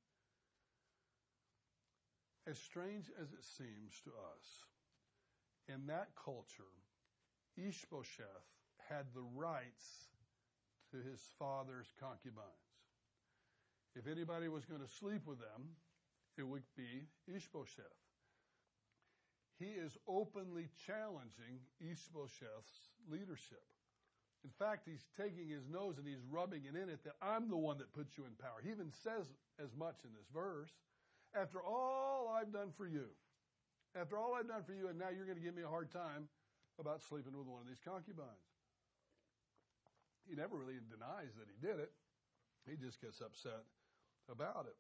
As 2.47 2.59
strange 2.59 3.11
as 3.21 3.33
it 3.33 3.43
seems 3.43 4.01
to 4.05 4.11
us, 4.11 4.65
in 5.69 5.87
that 5.87 6.09
culture, 6.23 6.75
Ishbosheth 7.57 8.47
had 8.89 9.07
the 9.15 9.25
rights 9.35 10.11
to 10.91 10.99
his 10.99 11.21
father's 11.39 11.93
concubines. 11.99 12.47
If 13.95 14.07
anybody 14.07 14.49
was 14.49 14.65
going 14.65 14.83
to 14.83 14.89
sleep 15.01 15.23
with 15.27 15.39
them, 15.39 15.75
it 16.37 16.47
would 16.47 16.63
be 16.77 17.09
Ishbosheth. 17.27 17.85
He 19.59 19.73
is 19.73 19.97
openly 20.07 20.69
challenging 20.87 21.65
Ishbosheth's 21.81 22.93
leadership. 23.11 23.65
In 24.45 24.51
fact, 24.59 24.87
he's 24.87 25.07
taking 25.17 25.49
his 25.49 25.67
nose 25.67 25.97
and 25.99 26.07
he's 26.07 26.23
rubbing 26.31 26.63
it 26.67 26.77
in 26.77 26.89
it 26.89 27.03
that 27.05 27.17
I'm 27.23 27.49
the 27.49 27.57
one 27.57 27.79
that 27.79 27.93
puts 27.93 28.17
you 28.19 28.25
in 28.25 28.37
power. 28.39 28.61
He 28.63 28.71
even 28.71 28.93
says 29.03 29.27
as 29.59 29.75
much 29.75 30.05
in 30.05 30.11
this 30.13 30.29
verse. 30.33 30.71
After 31.35 31.59
all 31.65 32.31
I've 32.31 32.53
done 32.53 32.71
for 32.77 32.87
you, 32.87 33.09
after 33.99 34.19
all 34.21 34.37
I've 34.37 34.49
done 34.49 34.63
for 34.63 34.77
you, 34.77 34.89
and 34.89 34.99
now 34.99 35.09
you're 35.09 35.25
going 35.25 35.41
to 35.41 35.45
give 35.45 35.57
me 35.57 35.65
a 35.65 35.73
hard 35.73 35.91
time 35.91 36.29
about 36.79 37.01
sleeping 37.01 37.33
with 37.33 37.49
one 37.49 37.65
of 37.65 37.69
these 37.69 37.81
concubines. 37.81 38.53
He 40.29 40.37
never 40.37 40.57
really 40.57 40.77
denies 40.93 41.33
that 41.41 41.49
he 41.49 41.57
did 41.65 41.81
it. 41.81 41.93
He 42.69 42.77
just 42.77 43.01
gets 43.01 43.23
upset 43.23 43.65
about 44.29 44.67
it. 44.69 44.77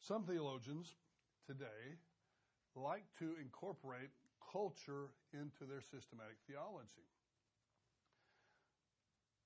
Some 0.00 0.24
theologians 0.24 0.96
today 1.46 2.00
like 2.74 3.04
to 3.20 3.36
incorporate 3.38 4.10
culture 4.50 5.12
into 5.32 5.68
their 5.68 5.84
systematic 5.84 6.40
theology. 6.48 7.06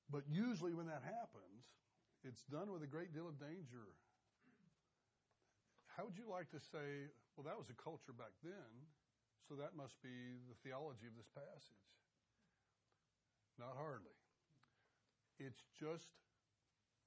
But 0.09 0.23
usually 0.31 0.73
when 0.73 0.87
that 0.87 1.03
happens, 1.03 1.67
it's 2.23 2.47
done 2.47 2.71
with 2.71 2.83
a 2.83 2.87
great 2.87 3.13
deal 3.13 3.27
of 3.27 3.39
danger 3.43 3.91
how 5.97 6.05
would 6.05 6.21
you 6.21 6.29
like 6.29 6.53
to 6.53 6.61
say, 6.61 7.09
well, 7.35 7.49
that 7.49 7.57
was 7.57 7.73
a 7.73 7.79
culture 7.81 8.13
back 8.13 8.37
then, 8.45 8.73
so 9.49 9.57
that 9.57 9.73
must 9.73 9.97
be 10.05 10.37
the 10.45 10.57
theology 10.61 11.09
of 11.09 11.17
this 11.17 11.33
passage? 11.33 11.89
Not 13.57 13.73
hardly. 13.81 14.13
It's 15.41 15.65
just 15.73 16.13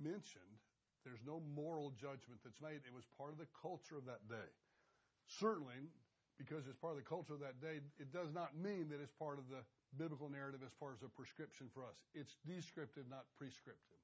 mentioned. 0.02 0.58
There's 1.06 1.22
no 1.22 1.40
moral 1.54 1.94
judgment 1.94 2.42
that's 2.42 2.58
made. 2.58 2.82
It 2.82 2.94
was 2.94 3.06
part 3.14 3.30
of 3.30 3.38
the 3.38 3.48
culture 3.54 3.96
of 3.96 4.10
that 4.10 4.26
day. 4.26 4.50
Certainly, 5.30 5.94
because 6.42 6.66
it's 6.66 6.82
part 6.82 6.98
of 6.98 7.00
the 7.00 7.06
culture 7.06 7.38
of 7.38 7.44
that 7.46 7.62
day, 7.62 7.86
it 8.02 8.10
does 8.10 8.34
not 8.34 8.58
mean 8.58 8.90
that 8.90 8.98
it's 8.98 9.14
part 9.14 9.38
of 9.38 9.46
the 9.54 9.62
biblical 10.02 10.30
narrative 10.30 10.66
as 10.66 10.74
far 10.82 10.98
as 10.98 11.06
a 11.06 11.12
prescription 11.14 11.70
for 11.70 11.86
us. 11.86 12.02
It's 12.18 12.42
descriptive, 12.42 13.06
not 13.06 13.30
prescriptive. 13.38 14.02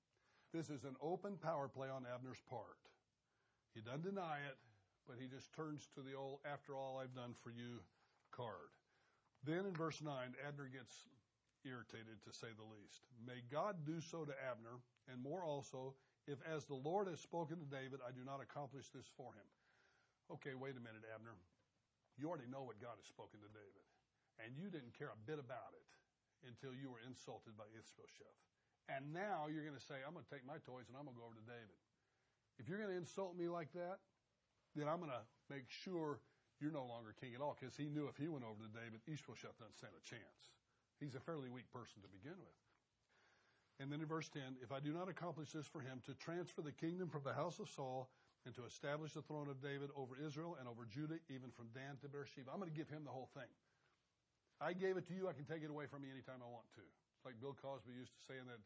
This 0.53 0.69
is 0.69 0.85
an 0.85 0.95
open 1.01 1.41
power 1.41 1.67
play 1.67 1.89
on 1.89 2.05
Abner's 2.05 2.41
part. 2.45 2.77
He 3.73 3.81
doesn't 3.81 4.05
deny 4.05 4.39
it, 4.45 4.55
but 5.07 5.21
he 5.21 5.29
just 5.29 5.53
turns 5.53 5.87
to 5.95 6.01
the 6.01 6.17
old, 6.17 6.41
after 6.45 6.75
all 6.75 6.97
I've 6.97 7.15
done 7.15 7.33
for 7.41 7.49
you 7.49 7.81
card. 8.33 8.73
Then 9.45 9.65
in 9.65 9.73
verse 9.77 10.01
9, 10.01 10.11
Abner 10.41 10.67
gets 10.67 10.93
irritated 11.65 12.21
to 12.25 12.33
say 12.33 12.49
the 12.53 12.65
least. 12.65 13.05
May 13.21 13.45
God 13.49 13.85
do 13.85 14.01
so 14.01 14.25
to 14.25 14.33
Abner, 14.37 14.81
and 15.09 15.21
more 15.21 15.45
also, 15.45 15.93
if 16.25 16.41
as 16.45 16.65
the 16.65 16.77
Lord 16.77 17.05
has 17.07 17.21
spoken 17.21 17.61
to 17.61 17.67
David, 17.69 18.01
I 18.01 18.09
do 18.09 18.25
not 18.25 18.41
accomplish 18.41 18.89
this 18.89 19.05
for 19.13 19.33
him. 19.33 19.49
Okay, 20.33 20.57
wait 20.57 20.77
a 20.77 20.81
minute, 20.81 21.05
Abner. 21.13 21.37
You 22.17 22.29
already 22.29 22.49
know 22.49 22.65
what 22.65 22.81
God 22.81 22.97
has 22.97 23.05
spoken 23.05 23.37
to 23.45 23.51
David, 23.53 23.85
and 24.41 24.57
you 24.57 24.73
didn't 24.73 24.97
care 24.97 25.13
a 25.13 25.25
bit 25.29 25.37
about 25.37 25.77
it 25.77 25.85
until 26.49 26.73
you 26.73 26.89
were 26.89 27.01
insulted 27.05 27.53
by 27.57 27.69
Ishbosheth. 27.73 28.39
And 28.89 29.13
now 29.13 29.49
you're 29.49 29.65
going 29.65 29.77
to 29.77 29.87
say, 29.89 30.05
I'm 30.05 30.13
going 30.13 30.25
to 30.25 30.33
take 30.33 30.45
my 30.45 30.61
toys 30.61 30.85
and 30.85 30.93
I'm 30.93 31.09
going 31.09 31.17
to 31.17 31.21
go 31.21 31.25
over 31.25 31.37
to 31.37 31.49
David. 31.49 31.77
If 32.61 32.69
you're 32.69 32.77
going 32.77 32.93
to 32.93 33.01
insult 33.01 33.33
me 33.33 33.49
like 33.49 33.73
that, 33.73 33.97
then 34.75 34.87
I'm 34.91 34.99
going 34.99 35.15
to 35.15 35.25
make 35.49 35.71
sure 35.71 36.19
you're 36.59 36.71
no 36.71 36.87
longer 36.87 37.15
king 37.19 37.35
at 37.35 37.41
all 37.41 37.55
because 37.59 37.75
he 37.75 37.87
knew 37.87 38.07
if 38.07 38.15
he 38.15 38.27
went 38.27 38.43
over 38.43 38.59
to 38.63 38.71
David, 38.71 39.03
Ishbosheth 39.07 39.59
doesn't 39.59 39.75
stand 39.75 39.95
a 39.95 40.03
chance. 40.03 40.55
He's 40.99 41.15
a 41.15 41.23
fairly 41.23 41.51
weak 41.51 41.67
person 41.71 41.99
to 42.03 42.09
begin 42.11 42.39
with. 42.39 42.59
And 43.83 43.91
then 43.91 43.99
in 43.99 44.07
verse 44.07 44.31
10, 44.31 44.63
if 44.63 44.71
I 44.71 44.79
do 44.79 44.95
not 44.95 45.11
accomplish 45.11 45.51
this 45.51 45.67
for 45.67 45.83
him, 45.83 45.99
to 46.07 46.15
transfer 46.15 46.63
the 46.63 46.71
kingdom 46.71 47.11
from 47.11 47.27
the 47.27 47.35
house 47.35 47.59
of 47.59 47.67
Saul 47.67 48.07
and 48.47 48.55
to 48.55 48.63
establish 48.63 49.11
the 49.11 49.25
throne 49.27 49.51
of 49.51 49.59
David 49.59 49.91
over 49.99 50.15
Israel 50.15 50.55
and 50.55 50.63
over 50.71 50.87
Judah, 50.87 51.19
even 51.27 51.51
from 51.51 51.67
Dan 51.75 51.99
to 51.99 52.07
Beersheba, 52.07 52.47
I'm 52.55 52.63
going 52.63 52.71
to 52.71 52.77
give 52.77 52.87
him 52.87 53.03
the 53.03 53.11
whole 53.11 53.27
thing. 53.35 53.51
I 54.63 54.71
gave 54.71 54.95
it 54.95 55.03
to 55.11 55.13
you, 55.13 55.27
I 55.27 55.35
can 55.35 55.43
take 55.43 55.67
it 55.67 55.67
away 55.67 55.91
from 55.91 56.07
me 56.07 56.13
anytime 56.13 56.39
I 56.39 56.47
want 56.47 56.71
to. 56.79 56.85
It's 57.19 57.27
like 57.27 57.35
Bill 57.43 57.51
Cosby 57.59 57.91
used 57.91 58.15
to 58.15 58.23
say 58.23 58.39
in 58.39 58.47
that 58.47 58.63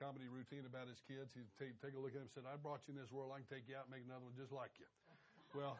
comedy 0.00 0.32
routine 0.32 0.64
about 0.64 0.88
his 0.88 1.04
kids. 1.04 1.36
He'd 1.36 1.52
take, 1.60 1.76
take 1.84 1.92
a 1.92 2.00
look 2.00 2.16
at 2.16 2.24
him 2.24 2.32
and 2.32 2.32
said, 2.32 2.48
I 2.48 2.56
brought 2.56 2.88
you 2.88 2.96
in 2.96 2.98
this 3.00 3.12
world, 3.12 3.36
I 3.36 3.44
can 3.44 3.50
take 3.52 3.68
you 3.68 3.76
out 3.76 3.84
and 3.84 3.92
make 3.92 4.08
another 4.08 4.24
one 4.24 4.32
just 4.32 4.56
like 4.56 4.72
you. 4.80 4.88
Well, 5.56 5.78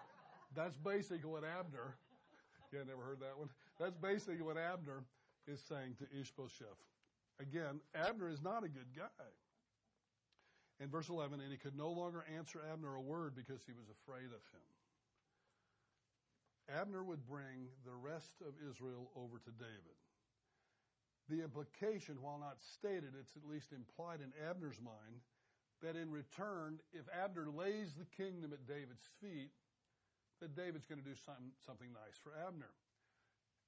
that's 0.54 0.76
basically 0.76 1.28
what 1.28 1.44
Abner, 1.44 1.96
yeah, 2.72 2.80
never 2.88 3.02
heard 3.02 3.20
that 3.20 3.36
one. 3.36 3.50
That's 3.78 3.96
basically 3.96 4.40
what 4.40 4.56
Abner 4.56 5.04
is 5.46 5.60
saying 5.68 5.96
to 5.98 6.06
Ishbosheth. 6.18 6.80
Again, 7.40 7.80
Abner 7.94 8.30
is 8.30 8.42
not 8.42 8.64
a 8.64 8.68
good 8.68 8.88
guy. 8.96 9.28
In 10.80 10.88
verse 10.88 11.10
11, 11.10 11.40
and 11.40 11.52
he 11.52 11.58
could 11.58 11.76
no 11.76 11.90
longer 11.90 12.24
answer 12.36 12.60
Abner 12.72 12.94
a 12.94 13.00
word 13.00 13.34
because 13.36 13.60
he 13.66 13.72
was 13.72 13.88
afraid 13.88 14.26
of 14.32 14.40
him. 14.52 14.66
Abner 16.80 17.04
would 17.04 17.26
bring 17.26 17.68
the 17.84 17.94
rest 17.94 18.32
of 18.40 18.54
Israel 18.68 19.10
over 19.14 19.38
to 19.38 19.50
David. 19.58 19.96
The 21.28 21.42
implication, 21.42 22.16
while 22.22 22.38
not 22.38 22.56
stated, 22.60 23.12
it's 23.18 23.36
at 23.36 23.48
least 23.48 23.72
implied 23.72 24.20
in 24.20 24.32
Abner's 24.48 24.80
mind 24.80 25.20
that 25.82 25.96
in 25.96 26.10
return, 26.10 26.78
if 26.92 27.04
Abner 27.12 27.48
lays 27.54 27.94
the 27.94 28.06
kingdom 28.16 28.52
at 28.52 28.66
David's 28.66 29.08
feet, 29.20 29.50
that 30.40 30.55
David's 30.55 30.87
going 30.87 31.01
to 31.01 31.09
do 31.09 31.16
something, 31.16 31.51
something 31.64 31.88
nice 31.92 32.16
for 32.20 32.33
Abner. 32.37 32.72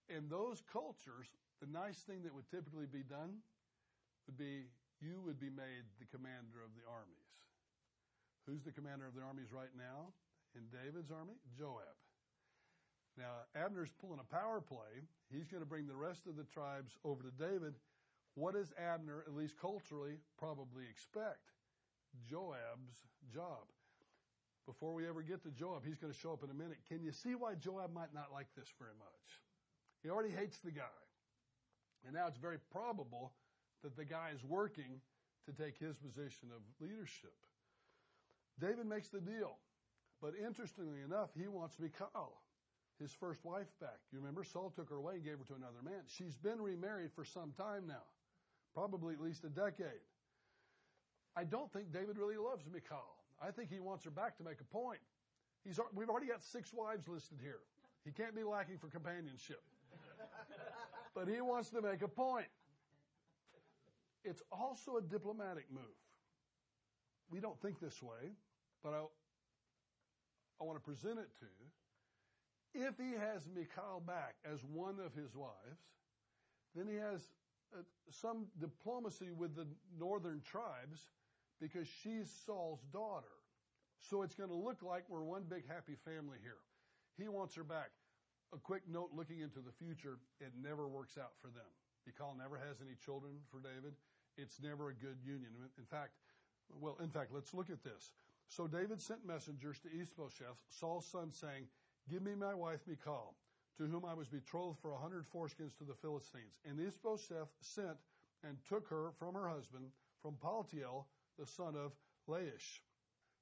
In 0.08 0.28
those 0.28 0.62
cultures, 0.72 1.28
the 1.60 1.68
nice 1.68 2.00
thing 2.04 2.22
that 2.24 2.34
would 2.34 2.48
typically 2.48 2.88
be 2.88 3.04
done 3.04 3.44
would 4.26 4.36
be 4.36 4.68
you 5.00 5.20
would 5.24 5.38
be 5.38 5.50
made 5.50 5.86
the 6.00 6.08
commander 6.10 6.60
of 6.64 6.74
the 6.74 6.84
armies. 6.88 7.28
Who's 8.46 8.64
the 8.64 8.72
commander 8.72 9.06
of 9.06 9.14
the 9.14 9.22
armies 9.22 9.52
right 9.52 9.72
now 9.76 10.12
in 10.56 10.66
David's 10.72 11.12
army? 11.12 11.36
Joab. 11.56 11.96
Now, 13.16 13.44
Abner's 13.54 13.92
pulling 14.00 14.20
a 14.20 14.34
power 14.34 14.60
play. 14.60 15.04
He's 15.30 15.48
going 15.48 15.62
to 15.62 15.68
bring 15.68 15.86
the 15.86 15.96
rest 15.96 16.26
of 16.26 16.36
the 16.36 16.44
tribes 16.44 16.96
over 17.04 17.22
to 17.22 17.34
David. 17.34 17.74
What 18.34 18.54
does 18.54 18.72
Abner, 18.78 19.24
at 19.26 19.34
least 19.34 19.58
culturally, 19.60 20.16
probably 20.38 20.84
expect? 20.88 21.50
Joab's 22.30 23.04
job. 23.32 23.66
Before 24.68 24.92
we 24.92 25.08
ever 25.08 25.22
get 25.22 25.42
to 25.44 25.50
Joab, 25.50 25.80
he's 25.82 25.96
going 25.96 26.12
to 26.12 26.18
show 26.18 26.34
up 26.34 26.44
in 26.44 26.50
a 26.50 26.54
minute. 26.54 26.76
Can 26.86 27.02
you 27.02 27.10
see 27.10 27.34
why 27.34 27.54
Joab 27.54 27.90
might 27.94 28.12
not 28.12 28.28
like 28.30 28.48
this 28.54 28.68
very 28.78 28.92
much? 28.98 29.40
He 30.02 30.10
already 30.10 30.28
hates 30.28 30.58
the 30.60 30.70
guy. 30.70 31.00
And 32.04 32.12
now 32.12 32.26
it's 32.28 32.36
very 32.36 32.58
probable 32.70 33.32
that 33.82 33.96
the 33.96 34.04
guy 34.04 34.28
is 34.36 34.44
working 34.44 35.00
to 35.46 35.52
take 35.56 35.78
his 35.78 35.96
position 35.96 36.52
of 36.52 36.60
leadership. 36.84 37.32
David 38.60 38.84
makes 38.84 39.08
the 39.08 39.20
deal. 39.20 39.56
But 40.20 40.34
interestingly 40.36 41.00
enough, 41.00 41.30
he 41.34 41.48
wants 41.48 41.78
Michal, 41.80 42.42
his 43.00 43.12
first 43.12 43.44
wife, 43.46 43.68
back. 43.80 43.98
You 44.12 44.18
remember, 44.18 44.44
Saul 44.44 44.70
took 44.76 44.90
her 44.90 44.96
away 44.96 45.14
and 45.14 45.24
gave 45.24 45.38
her 45.38 45.44
to 45.44 45.54
another 45.54 45.80
man. 45.82 46.02
She's 46.06 46.36
been 46.36 46.60
remarried 46.60 47.12
for 47.14 47.24
some 47.24 47.52
time 47.56 47.86
now, 47.86 48.04
probably 48.74 49.14
at 49.14 49.20
least 49.20 49.44
a 49.44 49.48
decade. 49.48 50.04
I 51.34 51.44
don't 51.44 51.72
think 51.72 51.90
David 51.90 52.18
really 52.18 52.36
loves 52.36 52.64
Michal. 52.70 53.17
I 53.40 53.50
think 53.50 53.70
he 53.70 53.80
wants 53.80 54.04
her 54.04 54.10
back 54.10 54.36
to 54.38 54.44
make 54.44 54.60
a 54.60 54.64
point. 54.64 55.00
He's, 55.64 55.78
we've 55.94 56.08
already 56.08 56.26
got 56.26 56.42
six 56.42 56.72
wives 56.72 57.08
listed 57.08 57.38
here. 57.42 57.60
He 58.04 58.10
can't 58.10 58.34
be 58.34 58.42
lacking 58.42 58.78
for 58.78 58.88
companionship. 58.88 59.62
but 61.14 61.28
he 61.28 61.40
wants 61.40 61.70
to 61.70 61.82
make 61.82 62.02
a 62.02 62.08
point. 62.08 62.46
It's 64.24 64.42
also 64.50 64.96
a 64.96 65.02
diplomatic 65.02 65.66
move. 65.72 65.82
We 67.30 67.40
don't 67.40 67.60
think 67.60 67.80
this 67.80 68.02
way, 68.02 68.32
but 68.82 68.90
I, 68.90 69.02
I 70.60 70.64
want 70.64 70.78
to 70.78 70.84
present 70.84 71.18
it 71.18 71.28
to 71.40 71.46
you. 71.46 72.86
If 72.86 72.96
he 72.98 73.12
has 73.12 73.48
Michal 73.54 74.02
back 74.06 74.34
as 74.50 74.60
one 74.64 74.96
of 75.04 75.14
his 75.14 75.34
wives, 75.34 75.80
then 76.74 76.86
he 76.86 76.96
has 76.96 77.30
uh, 77.74 77.82
some 78.10 78.46
diplomacy 78.60 79.30
with 79.36 79.54
the 79.56 79.66
northern 79.98 80.40
tribes 80.44 81.10
because 81.60 81.86
she's 82.02 82.30
Saul's 82.46 82.84
daughter. 82.92 83.34
So 84.00 84.22
it's 84.22 84.34
going 84.34 84.50
to 84.50 84.56
look 84.56 84.82
like 84.82 85.04
we're 85.08 85.24
one 85.24 85.44
big 85.48 85.66
happy 85.66 85.96
family 86.04 86.38
here. 86.42 86.62
He 87.18 87.28
wants 87.28 87.54
her 87.56 87.64
back. 87.64 87.90
A 88.54 88.58
quick 88.58 88.82
note 88.88 89.10
looking 89.12 89.40
into 89.40 89.60
the 89.60 89.74
future, 89.76 90.18
it 90.40 90.52
never 90.62 90.88
works 90.88 91.18
out 91.18 91.32
for 91.42 91.48
them. 91.48 91.68
Michal 92.06 92.34
never 92.38 92.56
has 92.56 92.80
any 92.80 92.96
children 93.04 93.34
for 93.50 93.60
David. 93.60 93.92
It's 94.38 94.62
never 94.62 94.88
a 94.88 94.94
good 94.94 95.18
union. 95.22 95.50
In 95.76 95.84
fact, 95.84 96.12
well, 96.80 96.96
in 97.02 97.10
fact, 97.10 97.34
let's 97.34 97.52
look 97.52 97.68
at 97.70 97.82
this. 97.84 98.12
So 98.46 98.66
David 98.66 99.00
sent 99.00 99.26
messengers 99.26 99.78
to 99.80 99.88
Ishbosheth, 99.88 100.56
Saul's 100.68 101.06
son, 101.06 101.32
saying, 101.32 101.68
Give 102.08 102.22
me 102.22 102.34
my 102.34 102.54
wife 102.54 102.80
Michal, 102.86 103.34
to 103.76 103.84
whom 103.84 104.04
I 104.06 104.14
was 104.14 104.28
betrothed 104.28 104.78
for 104.80 104.92
a 104.92 104.98
hundred 104.98 105.26
foreskins 105.28 105.76
to 105.78 105.84
the 105.84 105.94
Philistines. 106.00 106.56
And 106.64 106.80
Ishbosheth 106.80 107.52
sent 107.60 107.98
and 108.42 108.56
took 108.66 108.88
her 108.88 109.12
from 109.18 109.34
her 109.34 109.48
husband, 109.48 109.84
from 110.22 110.36
Paltiel, 110.42 111.04
the 111.38 111.46
son 111.46 111.74
of 111.76 111.92
Laish. 112.28 112.80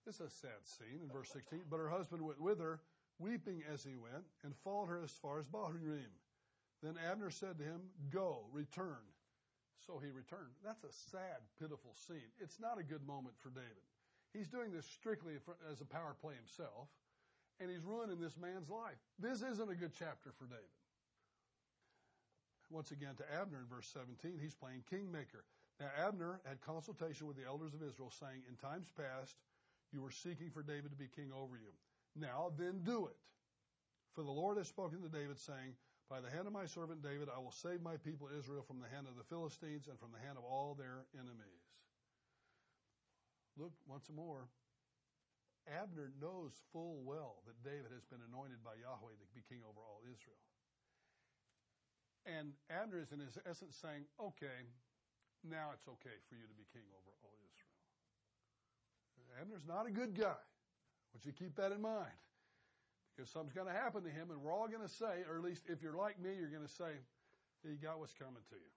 This 0.04 0.16
is 0.16 0.20
a 0.20 0.30
sad 0.30 0.62
scene 0.64 1.00
in 1.02 1.08
verse 1.10 1.30
16. 1.32 1.62
But 1.68 1.78
her 1.78 1.88
husband 1.88 2.22
went 2.22 2.40
with 2.40 2.60
her, 2.60 2.80
weeping 3.18 3.62
as 3.72 3.82
he 3.82 3.96
went, 3.96 4.24
and 4.44 4.54
followed 4.62 4.86
her 4.86 5.02
as 5.02 5.10
far 5.10 5.38
as 5.38 5.46
Bahurim. 5.46 6.12
Then 6.82 6.94
Abner 7.10 7.30
said 7.30 7.58
to 7.58 7.64
him, 7.64 7.80
Go, 8.10 8.46
return. 8.52 9.02
So 9.86 9.98
he 9.98 10.10
returned. 10.10 10.54
That's 10.64 10.84
a 10.84 10.92
sad, 11.10 11.40
pitiful 11.58 11.94
scene. 12.06 12.30
It's 12.40 12.60
not 12.60 12.78
a 12.78 12.84
good 12.84 13.06
moment 13.06 13.34
for 13.38 13.50
David. 13.50 13.86
He's 14.32 14.48
doing 14.48 14.72
this 14.72 14.86
strictly 14.86 15.34
as 15.70 15.80
a 15.80 15.84
power 15.84 16.14
play 16.20 16.34
himself, 16.34 16.88
and 17.60 17.70
he's 17.70 17.84
ruining 17.84 18.20
this 18.20 18.36
man's 18.36 18.68
life. 18.68 18.98
This 19.18 19.42
isn't 19.42 19.70
a 19.70 19.74
good 19.74 19.92
chapter 19.98 20.32
for 20.38 20.44
David. 20.46 20.76
Once 22.70 22.90
again 22.90 23.14
to 23.16 23.24
Abner 23.32 23.58
in 23.58 23.66
verse 23.66 23.88
17, 23.94 24.38
he's 24.42 24.54
playing 24.54 24.82
kingmaker. 24.90 25.44
Now, 25.80 25.90
Abner 26.08 26.40
had 26.46 26.60
consultation 26.62 27.26
with 27.26 27.36
the 27.36 27.44
elders 27.44 27.74
of 27.74 27.82
Israel, 27.82 28.10
saying, 28.10 28.42
In 28.48 28.56
times 28.56 28.88
past, 28.96 29.36
you 29.92 30.00
were 30.00 30.10
seeking 30.10 30.50
for 30.50 30.62
David 30.62 30.90
to 30.90 30.96
be 30.96 31.08
king 31.14 31.30
over 31.32 31.56
you. 31.56 31.72
Now, 32.16 32.52
then 32.56 32.80
do 32.82 33.06
it. 33.06 33.16
For 34.14 34.24
the 34.24 34.30
Lord 34.30 34.56
has 34.56 34.68
spoken 34.68 35.02
to 35.02 35.08
David, 35.08 35.38
saying, 35.38 35.76
by 36.08 36.20
the 36.22 36.30
hand 36.30 36.46
of 36.46 36.54
my 36.54 36.66
servant 36.66 37.02
David, 37.02 37.28
I 37.28 37.38
will 37.42 37.52
save 37.52 37.82
my 37.82 37.98
people 37.98 38.30
Israel 38.30 38.62
from 38.62 38.78
the 38.78 38.86
hand 38.88 39.10
of 39.10 39.18
the 39.18 39.26
Philistines 39.26 39.90
and 39.90 39.98
from 39.98 40.14
the 40.14 40.22
hand 40.22 40.38
of 40.38 40.44
all 40.46 40.74
their 40.78 41.02
enemies. 41.18 41.66
Look 43.58 43.74
once 43.88 44.06
more. 44.14 44.46
Abner 45.66 46.14
knows 46.22 46.54
full 46.72 47.02
well 47.02 47.42
that 47.50 47.58
David 47.66 47.90
has 47.90 48.06
been 48.06 48.22
anointed 48.22 48.62
by 48.62 48.78
Yahweh 48.78 49.18
to 49.18 49.26
be 49.34 49.42
king 49.50 49.66
over 49.66 49.82
all 49.82 50.06
Israel. 50.06 50.38
And 52.22 52.54
Abner 52.70 53.02
is 53.02 53.10
in 53.10 53.18
his 53.18 53.34
essence 53.42 53.74
saying, 53.74 54.06
okay, 54.22 54.70
now 55.44 55.74
it's 55.76 55.88
okay 55.88 56.16
for 56.28 56.34
you 56.38 56.46
to 56.46 56.56
be 56.56 56.64
king 56.72 56.86
over 56.94 57.10
all 57.24 57.36
Israel. 57.44 57.76
Abner's 59.36 59.68
not 59.68 59.84
a 59.84 59.92
good 59.92 60.16
guy. 60.16 60.40
Want 61.12 61.24
you 61.24 61.32
keep 61.32 61.56
that 61.56 61.72
in 61.72 61.80
mind. 61.80 62.12
Because 63.12 63.32
something's 63.32 63.56
going 63.56 63.68
to 63.68 63.76
happen 63.76 64.04
to 64.04 64.12
him, 64.12 64.28
and 64.28 64.40
we're 64.40 64.52
all 64.52 64.68
going 64.68 64.84
to 64.84 64.92
say, 64.92 65.24
or 65.28 65.40
at 65.40 65.44
least 65.44 65.64
if 65.68 65.80
you're 65.80 65.96
like 65.96 66.20
me, 66.20 66.36
you're 66.36 66.52
going 66.52 66.64
to 66.64 66.76
say, 66.76 67.00
you 67.64 67.76
got 67.80 67.98
what's 67.98 68.12
coming 68.12 68.44
to 68.52 68.56
you. 68.56 68.72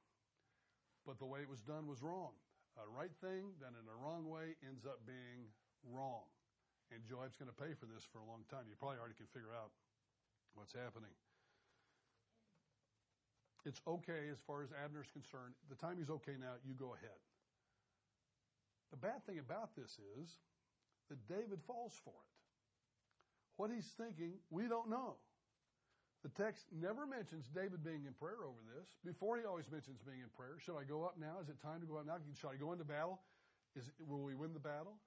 but 1.06 1.19
the 1.19 1.28
way 1.28 1.43
it 1.43 1.50
was 1.52 1.62
done 1.62 1.86
was 1.88 2.02
wrong. 2.02 2.32
A 2.80 2.88
right 2.88 3.12
thing 3.19 3.52
done 3.60 3.76
in 3.76 3.84
a 3.91 3.98
wrong 4.00 4.30
way 4.32 4.56
ends 4.63 4.88
up 4.88 5.04
being 5.04 5.52
wrong. 5.84 6.24
And 6.89 7.04
Joab's 7.04 7.36
going 7.36 7.52
to 7.52 7.60
pay 7.60 7.76
for 7.76 7.86
this 7.86 8.08
for 8.08 8.24
a 8.24 8.28
long 8.28 8.48
time. 8.48 8.65
You 8.72 8.80
probably 8.80 8.98
already 8.98 9.19
can 9.19 9.28
figure 9.36 9.52
out 9.52 9.76
what's 10.56 10.74
happening. 10.74 11.12
It's 13.65 13.82
okay 13.88 14.32
as 14.32 14.39
far 14.48 14.63
as 14.63 14.69
Abner's 14.72 15.12
concerned. 15.12 15.54
The 15.69 15.76
time 15.76 15.98
he's 15.98 16.10
okay 16.10 16.39
now, 16.39 16.56
you 16.65 16.74
go 16.74 16.95
ahead. 16.95 17.19
The 18.91 18.98
bad 18.98 19.26
thing 19.26 19.39
about 19.39 19.76
this 19.76 20.00
is 20.17 20.39
that 21.10 21.19
David 21.28 21.60
falls 21.67 21.93
for 22.04 22.15
it. 22.15 22.36
What 23.58 23.69
he's 23.69 23.91
thinking, 23.98 24.39
we 24.50 24.67
don't 24.67 24.89
know. 24.89 25.19
The 26.24 26.30
text 26.30 26.65
never 26.72 27.06
mentions 27.06 27.48
David 27.54 27.84
being 27.84 28.04
in 28.08 28.13
prayer 28.13 28.43
over 28.43 28.60
this. 28.76 28.88
Before, 29.06 29.38
he 29.38 29.45
always 29.45 29.72
mentions 29.72 30.00
being 30.04 30.19
in 30.19 30.32
prayer. 30.36 30.60
Should 30.60 30.80
I 30.80 30.84
go 30.84 31.04
up 31.04 31.15
now? 31.19 31.39
Is 31.41 31.50
it 31.50 31.62
time 31.62 31.80
to 31.82 31.88
go 31.88 31.98
up 31.98 32.08
now? 32.08 32.17
Should 32.36 32.50
I 32.50 32.56
go 32.56 32.72
into 32.72 32.84
battle? 32.84 33.19
Is, 33.76 33.89
will 34.00 34.24
we 34.24 34.36
win 34.36 34.54
the 34.54 34.60
battle? 34.60 35.00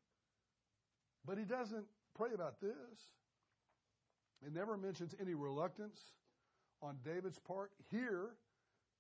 But 1.25 1.39
he 1.39 1.45
doesn't 1.45 1.85
pray 2.15 2.31
about 2.35 2.61
this. 2.61 3.13
It 4.45 4.55
never 4.55 4.77
mentions 4.77 5.15
any 5.21 5.35
reluctance 5.35 6.01
on 6.83 6.97
David's 7.05 7.39
part 7.39 7.71
here 7.91 8.31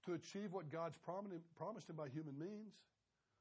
to 0.06 0.14
achieve 0.14 0.52
what 0.52 0.70
God's 0.70 0.96
promised 0.96 1.90
him 1.90 1.96
by 1.96 2.08
human 2.08 2.38
means. 2.38 2.74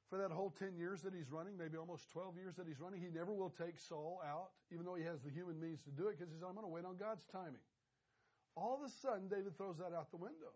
For 0.10 0.18
that 0.18 0.30
whole 0.30 0.54
10 0.60 0.76
years 0.76 1.02
that 1.04 1.14
he's 1.14 1.32
running, 1.32 1.58
maybe 1.58 1.78
almost 1.78 2.10
12 2.12 2.36
years 2.36 2.56
that 2.58 2.68
he's 2.68 2.82
running, 2.82 3.00
he 3.00 3.08
never 3.08 3.32
will 3.32 3.50
take 3.50 3.80
Saul 3.80 4.20
out, 4.28 4.50
even 4.74 4.86
though 4.86 4.96
he 4.96 5.06
has 5.06 5.22
the 5.22 5.32
human 5.32 5.58
means 5.58 5.82
to 5.84 5.90
do 5.90 6.10
it, 6.10 6.20
because 6.20 6.34
he's, 6.34 6.44
I'm 6.44 6.52
going 6.52 6.68
to 6.68 6.74
wait 6.74 6.84
on 6.84 6.98
God's 6.98 7.24
timing. 7.32 7.64
All 8.58 8.76
of 8.76 8.84
a 8.84 8.92
sudden, 8.92 9.30
David 9.30 9.56
throws 9.56 9.78
that 9.78 9.96
out 9.96 10.12
the 10.12 10.18
window 10.18 10.52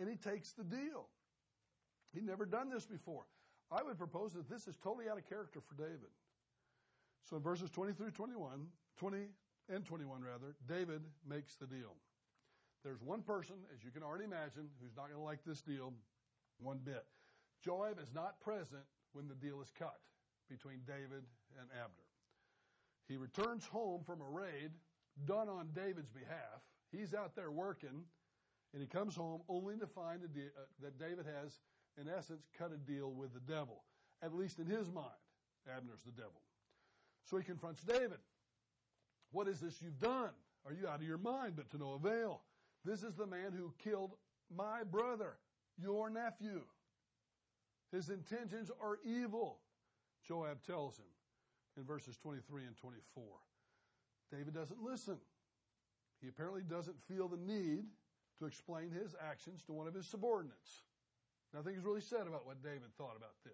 and 0.00 0.08
he 0.08 0.16
takes 0.16 0.52
the 0.52 0.64
deal. 0.64 1.06
He'd 2.12 2.26
never 2.26 2.46
done 2.46 2.70
this 2.70 2.86
before. 2.86 3.24
I 3.70 3.82
would 3.82 3.98
propose 3.98 4.32
that 4.34 4.48
this 4.48 4.66
is 4.66 4.76
totally 4.82 5.08
out 5.08 5.18
of 5.18 5.28
character 5.28 5.60
for 5.60 5.74
David. 5.74 6.10
So 7.28 7.36
in 7.36 7.42
verses 7.42 7.70
20 7.70 7.92
through 7.92 8.10
21, 8.10 8.66
20 8.98 9.18
and 9.68 9.84
21 9.84 10.22
rather, 10.22 10.54
David 10.68 11.02
makes 11.28 11.56
the 11.56 11.66
deal. 11.66 11.94
There's 12.84 13.02
one 13.02 13.22
person, 13.22 13.56
as 13.74 13.82
you 13.82 13.90
can 13.90 14.02
already 14.02 14.24
imagine, 14.24 14.68
who's 14.80 14.94
not 14.94 15.08
going 15.08 15.18
to 15.18 15.24
like 15.24 15.40
this 15.46 15.62
deal 15.62 15.92
one 16.58 16.78
bit. 16.84 17.06
Joab 17.64 17.98
is 17.98 18.12
not 18.14 18.40
present 18.40 18.84
when 19.12 19.26
the 19.26 19.34
deal 19.34 19.62
is 19.62 19.72
cut 19.78 19.96
between 20.50 20.80
David 20.86 21.24
and 21.58 21.66
Abner. 21.72 22.08
He 23.08 23.16
returns 23.16 23.64
home 23.64 24.02
from 24.04 24.20
a 24.20 24.28
raid 24.28 24.70
done 25.26 25.48
on 25.48 25.68
David's 25.74 26.10
behalf. 26.10 26.60
He's 26.92 27.14
out 27.14 27.34
there 27.34 27.50
working, 27.50 28.04
and 28.72 28.82
he 28.82 28.86
comes 28.86 29.16
home 29.16 29.40
only 29.48 29.76
to 29.78 29.86
find 29.86 30.20
deal, 30.34 30.50
uh, 30.56 30.66
that 30.82 30.98
David 30.98 31.24
has, 31.24 31.60
in 31.98 32.08
essence, 32.08 32.44
cut 32.58 32.70
a 32.72 32.76
deal 32.76 33.12
with 33.12 33.32
the 33.32 33.40
devil. 33.40 33.84
At 34.22 34.34
least 34.34 34.58
in 34.58 34.66
his 34.66 34.90
mind, 34.90 35.06
Abner's 35.66 36.02
the 36.04 36.12
devil. 36.12 36.42
So 37.24 37.38
he 37.38 37.44
confronts 37.44 37.82
David. 37.82 38.18
What 39.32 39.48
is 39.48 39.60
this 39.60 39.80
you've 39.80 39.98
done? 39.98 40.30
Are 40.66 40.72
you 40.72 40.86
out 40.86 40.96
of 40.96 41.06
your 41.06 41.18
mind? 41.18 41.54
But 41.56 41.70
to 41.70 41.78
no 41.78 41.92
avail. 41.92 42.42
This 42.84 43.02
is 43.02 43.14
the 43.14 43.26
man 43.26 43.52
who 43.56 43.72
killed 43.82 44.12
my 44.54 44.82
brother, 44.84 45.36
your 45.78 46.10
nephew. 46.10 46.62
His 47.92 48.10
intentions 48.10 48.70
are 48.80 48.98
evil, 49.04 49.58
Joab 50.26 50.62
tells 50.66 50.98
him 50.98 51.04
in 51.76 51.84
verses 51.84 52.16
23 52.16 52.64
and 52.64 52.76
24. 52.76 53.24
David 54.30 54.54
doesn't 54.54 54.82
listen. 54.82 55.18
He 56.20 56.28
apparently 56.28 56.62
doesn't 56.62 56.96
feel 57.08 57.28
the 57.28 57.36
need 57.36 57.84
to 58.38 58.46
explain 58.46 58.90
his 58.90 59.14
actions 59.20 59.62
to 59.64 59.72
one 59.72 59.86
of 59.86 59.94
his 59.94 60.06
subordinates. 60.06 60.82
Nothing 61.52 61.76
is 61.76 61.84
really 61.84 62.00
said 62.00 62.26
about 62.26 62.46
what 62.46 62.62
David 62.62 62.90
thought 62.98 63.16
about 63.16 63.36
this. 63.44 63.52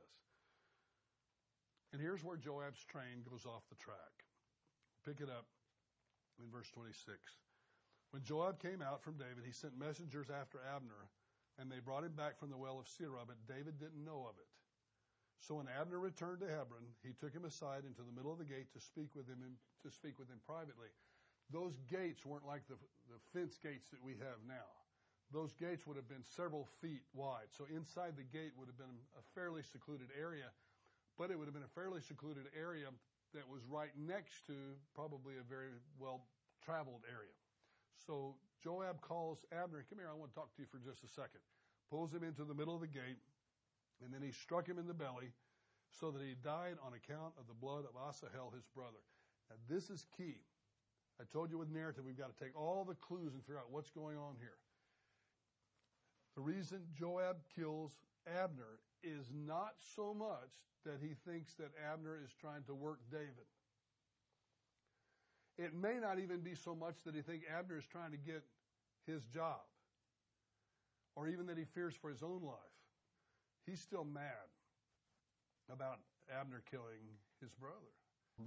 And 1.93 2.01
here's 2.01 2.25
where 2.25 2.37
Joab's 2.37 2.85
train 2.85 3.27
goes 3.29 3.45
off 3.45 3.69
the 3.69 3.77
track. 3.77 4.25
Pick 5.05 5.21
it 5.21 5.29
up 5.29 5.47
in 6.39 6.51
verse 6.51 6.71
26. 6.71 7.19
When 8.11 8.23
Joab 8.27 8.59
came 8.59 8.83
out 8.83 9.03
from 9.03 9.19
David, 9.19 9.47
he 9.47 9.53
sent 9.53 9.79
messengers 9.79 10.31
after 10.31 10.59
Abner, 10.67 11.07
and 11.59 11.71
they 11.71 11.79
brought 11.79 12.03
him 12.03 12.19
back 12.19 12.39
from 12.39 12.51
the 12.51 12.59
well 12.59 12.83
of 12.83 12.91
Sirah, 12.91 13.27
but 13.27 13.39
David 13.47 13.79
didn't 13.79 14.05
know 14.05 14.27
of 14.27 14.35
it. 14.39 14.51
So 15.41 15.57
when 15.57 15.73
Abner 15.73 15.99
returned 15.99 16.41
to 16.45 16.51
Hebron, 16.51 16.85
he 17.01 17.17
took 17.17 17.33
him 17.33 17.49
aside 17.49 17.89
into 17.89 18.03
the 18.03 18.13
middle 18.13 18.33
of 18.33 18.39
the 18.39 18.45
gate 18.45 18.69
to 18.75 18.81
speak 18.81 19.15
with 19.17 19.27
him 19.27 19.41
to 19.41 19.91
speak 19.91 20.19
with 20.19 20.29
him 20.29 20.43
privately. 20.45 20.93
Those 21.49 21.81
gates 21.89 22.27
weren't 22.27 22.47
like 22.47 22.69
the, 22.69 22.77
the 23.09 23.19
fence 23.33 23.57
gates 23.57 23.89
that 23.91 24.05
we 24.05 24.21
have 24.21 24.45
now. 24.45 24.69
Those 25.33 25.55
gates 25.55 25.87
would 25.87 25.97
have 25.97 26.11
been 26.11 26.27
several 26.27 26.69
feet 26.83 27.03
wide. 27.15 27.49
So 27.57 27.65
inside 27.71 28.19
the 28.19 28.27
gate 28.27 28.53
would 28.59 28.69
have 28.69 28.77
been 28.77 29.01
a 29.17 29.25
fairly 29.35 29.63
secluded 29.63 30.11
area, 30.13 30.51
but 31.17 31.31
it 31.31 31.39
would 31.39 31.47
have 31.47 31.55
been 31.55 31.67
a 31.67 31.79
fairly 31.79 32.03
secluded 32.03 32.51
area 32.53 32.91
that 33.33 33.47
was 33.49 33.63
right 33.71 33.95
next 33.97 34.45
to 34.51 34.77
probably 34.95 35.39
a 35.39 35.47
very 35.47 35.71
well 35.99 36.27
traveled 36.61 37.07
area. 37.09 37.35
So 38.07 38.37
Joab 38.63 39.01
calls 39.01 39.45
Abner, 39.53 39.85
come 39.89 39.99
here, 39.99 40.09
I 40.11 40.17
want 40.17 40.33
to 40.33 40.37
talk 40.37 40.55
to 40.57 40.63
you 40.63 40.69
for 40.71 40.79
just 40.79 41.05
a 41.05 41.09
second. 41.09 41.41
Pulls 41.91 42.13
him 42.13 42.23
into 42.23 42.45
the 42.45 42.55
middle 42.55 42.75
of 42.75 42.81
the 42.81 42.91
gate, 42.91 43.19
and 44.05 44.13
then 44.13 44.23
he 44.23 44.33
struck 44.33 44.67
him 44.67 44.79
in 44.79 44.87
the 44.87 44.95
belly 44.95 45.33
so 45.91 46.11
that 46.11 46.23
he 46.23 46.35
died 46.43 46.79
on 46.87 46.95
account 46.95 47.35
of 47.39 47.47
the 47.49 47.55
blood 47.55 47.85
of 47.85 47.99
Asahel, 47.99 48.53
his 48.55 48.65
brother. 48.75 49.03
Now, 49.51 49.57
this 49.69 49.91
is 49.91 50.07
key. 50.17 50.39
I 51.21 51.25
told 51.33 51.51
you 51.51 51.59
with 51.59 51.69
narrative, 51.69 52.05
we've 52.07 52.17
got 52.17 52.33
to 52.35 52.45
take 52.45 52.57
all 52.57 52.85
the 52.85 52.95
clues 52.95 53.35
and 53.35 53.43
figure 53.43 53.59
out 53.59 53.71
what's 53.71 53.91
going 53.91 54.17
on 54.17 54.37
here. 54.39 54.57
The 56.37 56.43
reason 56.43 56.87
Joab 56.97 57.37
kills 57.55 57.93
Abner 58.27 58.81
is 59.03 59.27
not 59.35 59.75
so 59.97 60.15
much 60.15 60.55
that 60.87 60.99
he 61.03 61.15
thinks 61.29 61.55
that 61.55 61.73
Abner 61.93 62.19
is 62.25 62.31
trying 62.41 62.63
to 62.65 62.75
work 62.75 63.01
David. 63.11 63.51
It 65.59 65.75
may 65.75 65.99
not 66.01 66.19
even 66.19 66.41
be 66.41 66.55
so 66.55 66.75
much 66.75 66.97
that 67.05 67.15
he 67.15 67.23
thinks 67.23 67.45
Abner 67.47 67.79
is 67.79 67.85
trying 67.87 68.13
to 68.13 68.17
get 68.17 68.43
his 69.07 69.25
job 69.27 69.61
or 71.17 71.29
even 71.29 71.47
that 71.47 71.59
he 71.59 71.65
fears 71.65 71.95
for 71.95 72.09
his 72.09 72.23
own 72.23 72.41
life. 72.43 72.77
He's 73.67 73.81
still 73.81 74.05
mad 74.05 74.49
about 75.73 75.99
Abner 76.31 76.63
killing 76.71 77.05
his 77.41 77.53
brother. 77.55 77.93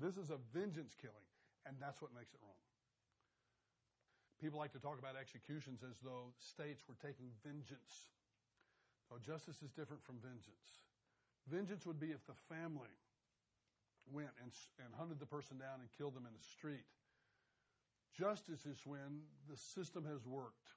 This 0.01 0.17
is 0.17 0.31
a 0.31 0.41
vengeance 0.53 0.95
killing, 0.97 1.29
and 1.67 1.77
that's 1.79 2.01
what 2.01 2.15
makes 2.15 2.33
it 2.33 2.41
wrong. 2.41 2.57
People 4.41 4.59
like 4.59 4.73
to 4.73 4.81
talk 4.81 4.97
about 4.97 5.15
executions 5.15 5.85
as 5.85 6.01
though 6.03 6.33
states 6.41 6.83
were 6.89 6.97
taking 6.97 7.29
vengeance. 7.45 8.09
No, 9.11 9.21
justice 9.21 9.61
is 9.61 9.71
different 9.71 10.03
from 10.03 10.17
vengeance. 10.19 10.81
Vengeance 11.47 11.85
would 11.85 11.99
be 11.99 12.09
if 12.09 12.25
the 12.25 12.35
family 12.49 12.91
went 14.11 14.31
and, 14.41 14.51
and 14.83 14.93
hunted 14.97 15.19
the 15.19 15.25
person 15.25 15.57
down 15.57 15.79
and 15.79 15.89
killed 15.97 16.15
them 16.15 16.25
in 16.25 16.33
the 16.33 16.47
street. 16.57 16.85
Justice 18.13 18.65
is 18.65 18.77
when 18.85 19.25
the 19.49 19.57
system 19.57 20.05
has 20.05 20.25
worked 20.25 20.69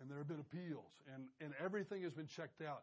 and 0.00 0.10
there 0.10 0.18
have 0.18 0.26
been 0.28 0.42
appeals 0.42 0.98
and, 1.14 1.30
and 1.40 1.54
everything 1.62 2.02
has 2.02 2.12
been 2.12 2.26
checked 2.26 2.62
out. 2.62 2.82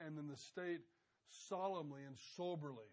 And 0.00 0.16
then 0.16 0.28
the 0.28 0.36
state 0.36 0.80
solemnly 1.28 2.02
and 2.06 2.16
soberly 2.36 2.90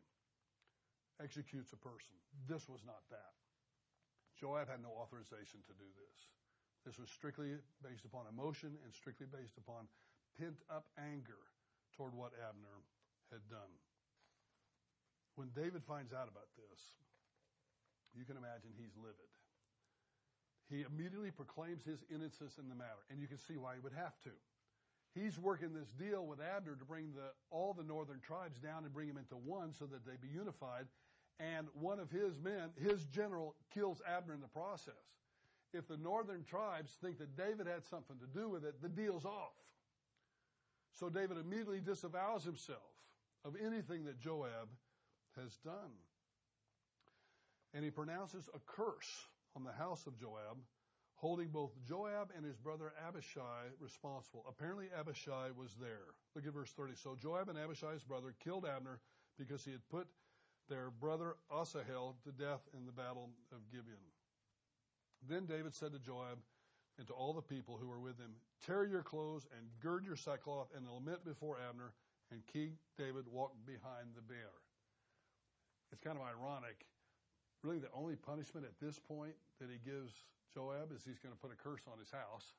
executes 1.21 1.73
a 1.73 1.79
person. 1.79 2.13
This 2.49 2.67
was 2.67 2.81
not 2.85 3.05
that. 3.09 3.37
Joab 4.37 4.69
had 4.69 4.81
no 4.81 4.93
authorization 4.93 5.65
to 5.65 5.73
do 5.73 5.89
this. 5.97 6.17
This 6.85 6.97
was 7.01 7.09
strictly 7.09 7.57
based 7.81 8.05
upon 8.05 8.29
emotion 8.29 8.77
and 8.85 8.93
strictly 8.93 9.25
based 9.25 9.57
upon 9.57 9.89
pent 10.37 10.61
up 10.69 10.85
anger 10.97 11.41
toward 11.97 12.13
what 12.13 12.31
Abner 12.37 12.85
had 13.33 13.41
done. 13.49 13.73
When 15.37 15.53
David 15.53 15.85
finds 15.85 16.11
out 16.11 16.27
about 16.27 16.49
this, 16.57 16.81
you 18.17 18.25
can 18.25 18.35
imagine 18.35 18.73
he's 18.75 18.97
livid 18.97 19.29
he 20.69 20.83
immediately 20.83 21.31
proclaims 21.31 21.83
his 21.85 22.03
innocence 22.13 22.57
in 22.59 22.67
the 22.67 22.75
matter. 22.75 23.03
And 23.09 23.19
you 23.19 23.27
can 23.27 23.37
see 23.37 23.55
why 23.55 23.75
he 23.75 23.79
would 23.79 23.93
have 23.93 24.19
to. 24.23 24.31
He's 25.15 25.39
working 25.39 25.73
this 25.73 25.91
deal 25.97 26.25
with 26.25 26.39
Abner 26.41 26.75
to 26.75 26.85
bring 26.85 27.13
the, 27.15 27.31
all 27.49 27.73
the 27.73 27.83
northern 27.83 28.19
tribes 28.19 28.59
down 28.59 28.83
and 28.83 28.93
bring 28.93 29.07
them 29.07 29.17
into 29.17 29.35
one 29.35 29.73
so 29.73 29.85
that 29.85 30.05
they 30.05 30.17
be 30.21 30.27
unified. 30.27 30.85
And 31.39 31.67
one 31.73 31.99
of 31.99 32.11
his 32.11 32.39
men, 32.39 32.69
his 32.75 33.05
general, 33.05 33.55
kills 33.73 34.01
Abner 34.05 34.33
in 34.33 34.41
the 34.41 34.47
process. 34.47 34.93
If 35.73 35.87
the 35.87 35.97
northern 35.97 36.43
tribes 36.43 36.97
think 37.01 37.17
that 37.19 37.37
David 37.37 37.67
had 37.67 37.85
something 37.85 38.17
to 38.19 38.39
do 38.39 38.49
with 38.49 38.65
it, 38.65 38.81
the 38.81 38.89
deal's 38.89 39.25
off. 39.25 39.55
So 40.93 41.09
David 41.09 41.37
immediately 41.37 41.79
disavows 41.79 42.43
himself 42.43 42.91
of 43.45 43.55
anything 43.63 44.05
that 44.05 44.19
Joab 44.19 44.67
has 45.41 45.57
done. 45.63 45.93
And 47.73 47.83
he 47.83 47.91
pronounces 47.91 48.49
a 48.53 48.59
curse 48.65 49.27
on 49.55 49.63
the 49.63 49.71
house 49.71 50.07
of 50.07 50.19
Joab, 50.19 50.57
holding 51.15 51.49
both 51.49 51.71
Joab 51.87 52.31
and 52.35 52.45
his 52.45 52.57
brother 52.57 52.93
Abishai 53.07 53.73
responsible. 53.79 54.45
Apparently, 54.47 54.87
Abishai 54.97 55.49
was 55.55 55.75
there. 55.79 56.13
Look 56.35 56.45
at 56.45 56.53
verse 56.53 56.71
30. 56.71 56.93
So 56.95 57.15
Joab 57.19 57.49
and 57.49 57.57
Abishai's 57.57 58.03
brother 58.03 58.35
killed 58.43 58.65
Abner 58.65 58.99
because 59.37 59.65
he 59.65 59.71
had 59.71 59.87
put 59.89 60.07
their 60.69 60.91
brother 60.91 61.35
Asahel 61.51 62.15
to 62.23 62.31
death 62.31 62.61
in 62.77 62.85
the 62.85 62.91
battle 62.91 63.29
of 63.51 63.59
Gibeon. 63.71 63.97
Then 65.27 65.45
David 65.45 65.73
said 65.73 65.93
to 65.93 65.99
Joab 65.99 66.39
and 66.97 67.07
to 67.07 67.13
all 67.13 67.33
the 67.33 67.41
people 67.41 67.77
who 67.79 67.87
were 67.87 67.99
with 67.99 68.17
him, 68.17 68.33
Tear 68.65 68.85
your 68.85 69.03
clothes 69.03 69.47
and 69.57 69.67
gird 69.79 70.05
your 70.05 70.15
sackcloth 70.15 70.69
and 70.75 70.87
lament 70.87 71.23
before 71.23 71.57
Abner 71.69 71.93
and 72.31 72.45
King 72.47 72.73
David 72.97 73.25
walked 73.31 73.65
behind 73.65 74.09
the 74.15 74.21
bear. 74.21 74.51
It's 75.91 76.03
kind 76.03 76.17
of 76.17 76.23
ironic. 76.23 76.85
Really, 77.63 77.79
the 77.79 77.91
only 77.95 78.15
punishment 78.15 78.65
at 78.65 78.75
this 78.79 78.99
point 78.99 79.33
that 79.59 79.69
he 79.71 79.79
gives 79.81 80.13
Joab 80.53 80.91
is 80.91 81.03
he's 81.03 81.19
going 81.19 81.33
to 81.33 81.41
put 81.41 81.51
a 81.51 81.59
curse 81.59 81.83
on 81.89 81.97
his 81.99 82.11
house. 82.11 82.53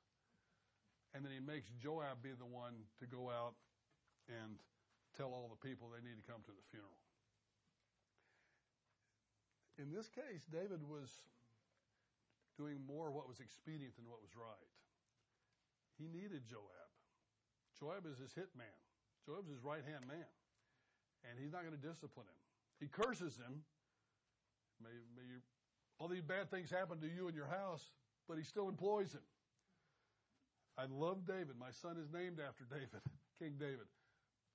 And 1.14 1.24
then 1.24 1.32
he 1.32 1.40
makes 1.40 1.70
Joab 1.80 2.20
be 2.20 2.36
the 2.36 2.48
one 2.48 2.84
to 3.00 3.06
go 3.08 3.32
out 3.32 3.56
and 4.28 4.60
tell 5.16 5.32
all 5.32 5.48
the 5.48 5.60
people 5.60 5.88
they 5.88 6.04
need 6.04 6.20
to 6.20 6.26
come 6.28 6.44
to 6.44 6.52
the 6.52 6.66
funeral. 6.68 7.00
In 9.80 9.94
this 9.94 10.10
case, 10.10 10.44
David 10.50 10.82
was 10.84 11.08
doing 12.58 12.82
more 12.82 13.14
what 13.14 13.30
was 13.30 13.38
expedient 13.38 13.94
than 13.94 14.10
what 14.10 14.18
was 14.20 14.34
right. 14.34 14.72
He 15.96 16.10
needed 16.10 16.44
Joab. 16.50 16.90
Joab 17.78 18.04
is 18.10 18.18
his 18.18 18.34
hit 18.34 18.50
man. 18.58 18.78
Joab's 19.22 19.48
his 19.48 19.62
right 19.62 19.86
hand 19.86 20.06
man. 20.10 20.30
And 21.30 21.38
he's 21.38 21.54
not 21.54 21.62
going 21.62 21.74
to 21.74 21.82
discipline 21.82 22.26
him. 22.26 22.42
He 22.80 22.86
curses 22.86 23.36
him. 23.36 23.62
May, 24.82 24.94
may 25.16 25.26
all 25.98 26.06
these 26.06 26.22
bad 26.22 26.50
things 26.50 26.70
happen 26.70 27.00
to 27.00 27.10
you 27.10 27.26
and 27.26 27.34
your 27.34 27.50
house, 27.50 27.90
but 28.28 28.38
he 28.38 28.44
still 28.44 28.68
employs 28.68 29.12
him. 29.12 29.26
I 30.78 30.86
love 30.86 31.26
David. 31.26 31.58
My 31.58 31.74
son 31.74 31.98
is 31.98 32.06
named 32.14 32.38
after 32.38 32.62
David, 32.70 33.02
King 33.42 33.58
David. 33.58 33.90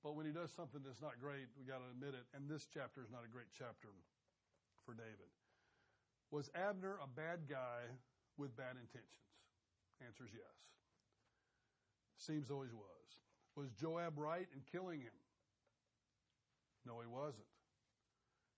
But 0.02 0.16
when 0.16 0.24
he 0.24 0.32
does 0.32 0.50
something 0.52 0.80
that's 0.84 1.00
not 1.00 1.20
great, 1.20 1.52
we 1.56 1.64
got 1.68 1.84
to 1.84 1.88
admit 1.92 2.16
it. 2.16 2.24
And 2.32 2.48
this 2.48 2.64
chapter 2.72 3.04
is 3.04 3.12
not 3.12 3.24
a 3.24 3.30
great 3.30 3.52
chapter 3.52 3.88
for 4.84 4.92
David. 4.92 5.28
Was 6.30 6.48
Abner 6.56 6.96
a 7.00 7.08
bad 7.08 7.48
guy 7.48 7.84
with 8.36 8.56
bad 8.56 8.76
intentions? 8.80 9.36
Answer 10.04 10.24
is 10.24 10.32
yes. 10.32 10.56
Seems 12.16 12.50
always 12.50 12.72
was. 12.72 13.08
Was 13.56 13.70
Joab 13.80 14.18
right 14.18 14.48
in 14.52 14.60
killing 14.72 15.00
him? 15.00 15.16
No, 16.84 17.00
he 17.00 17.06
wasn't. 17.06 17.48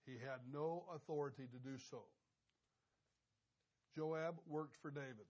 He 0.07 0.15
had 0.23 0.39
no 0.53 0.85
authority 0.95 1.51
to 1.51 1.59
do 1.59 1.77
so. 1.91 2.07
Joab 3.95 4.39
worked 4.47 4.77
for 4.81 4.91
David. 4.91 5.27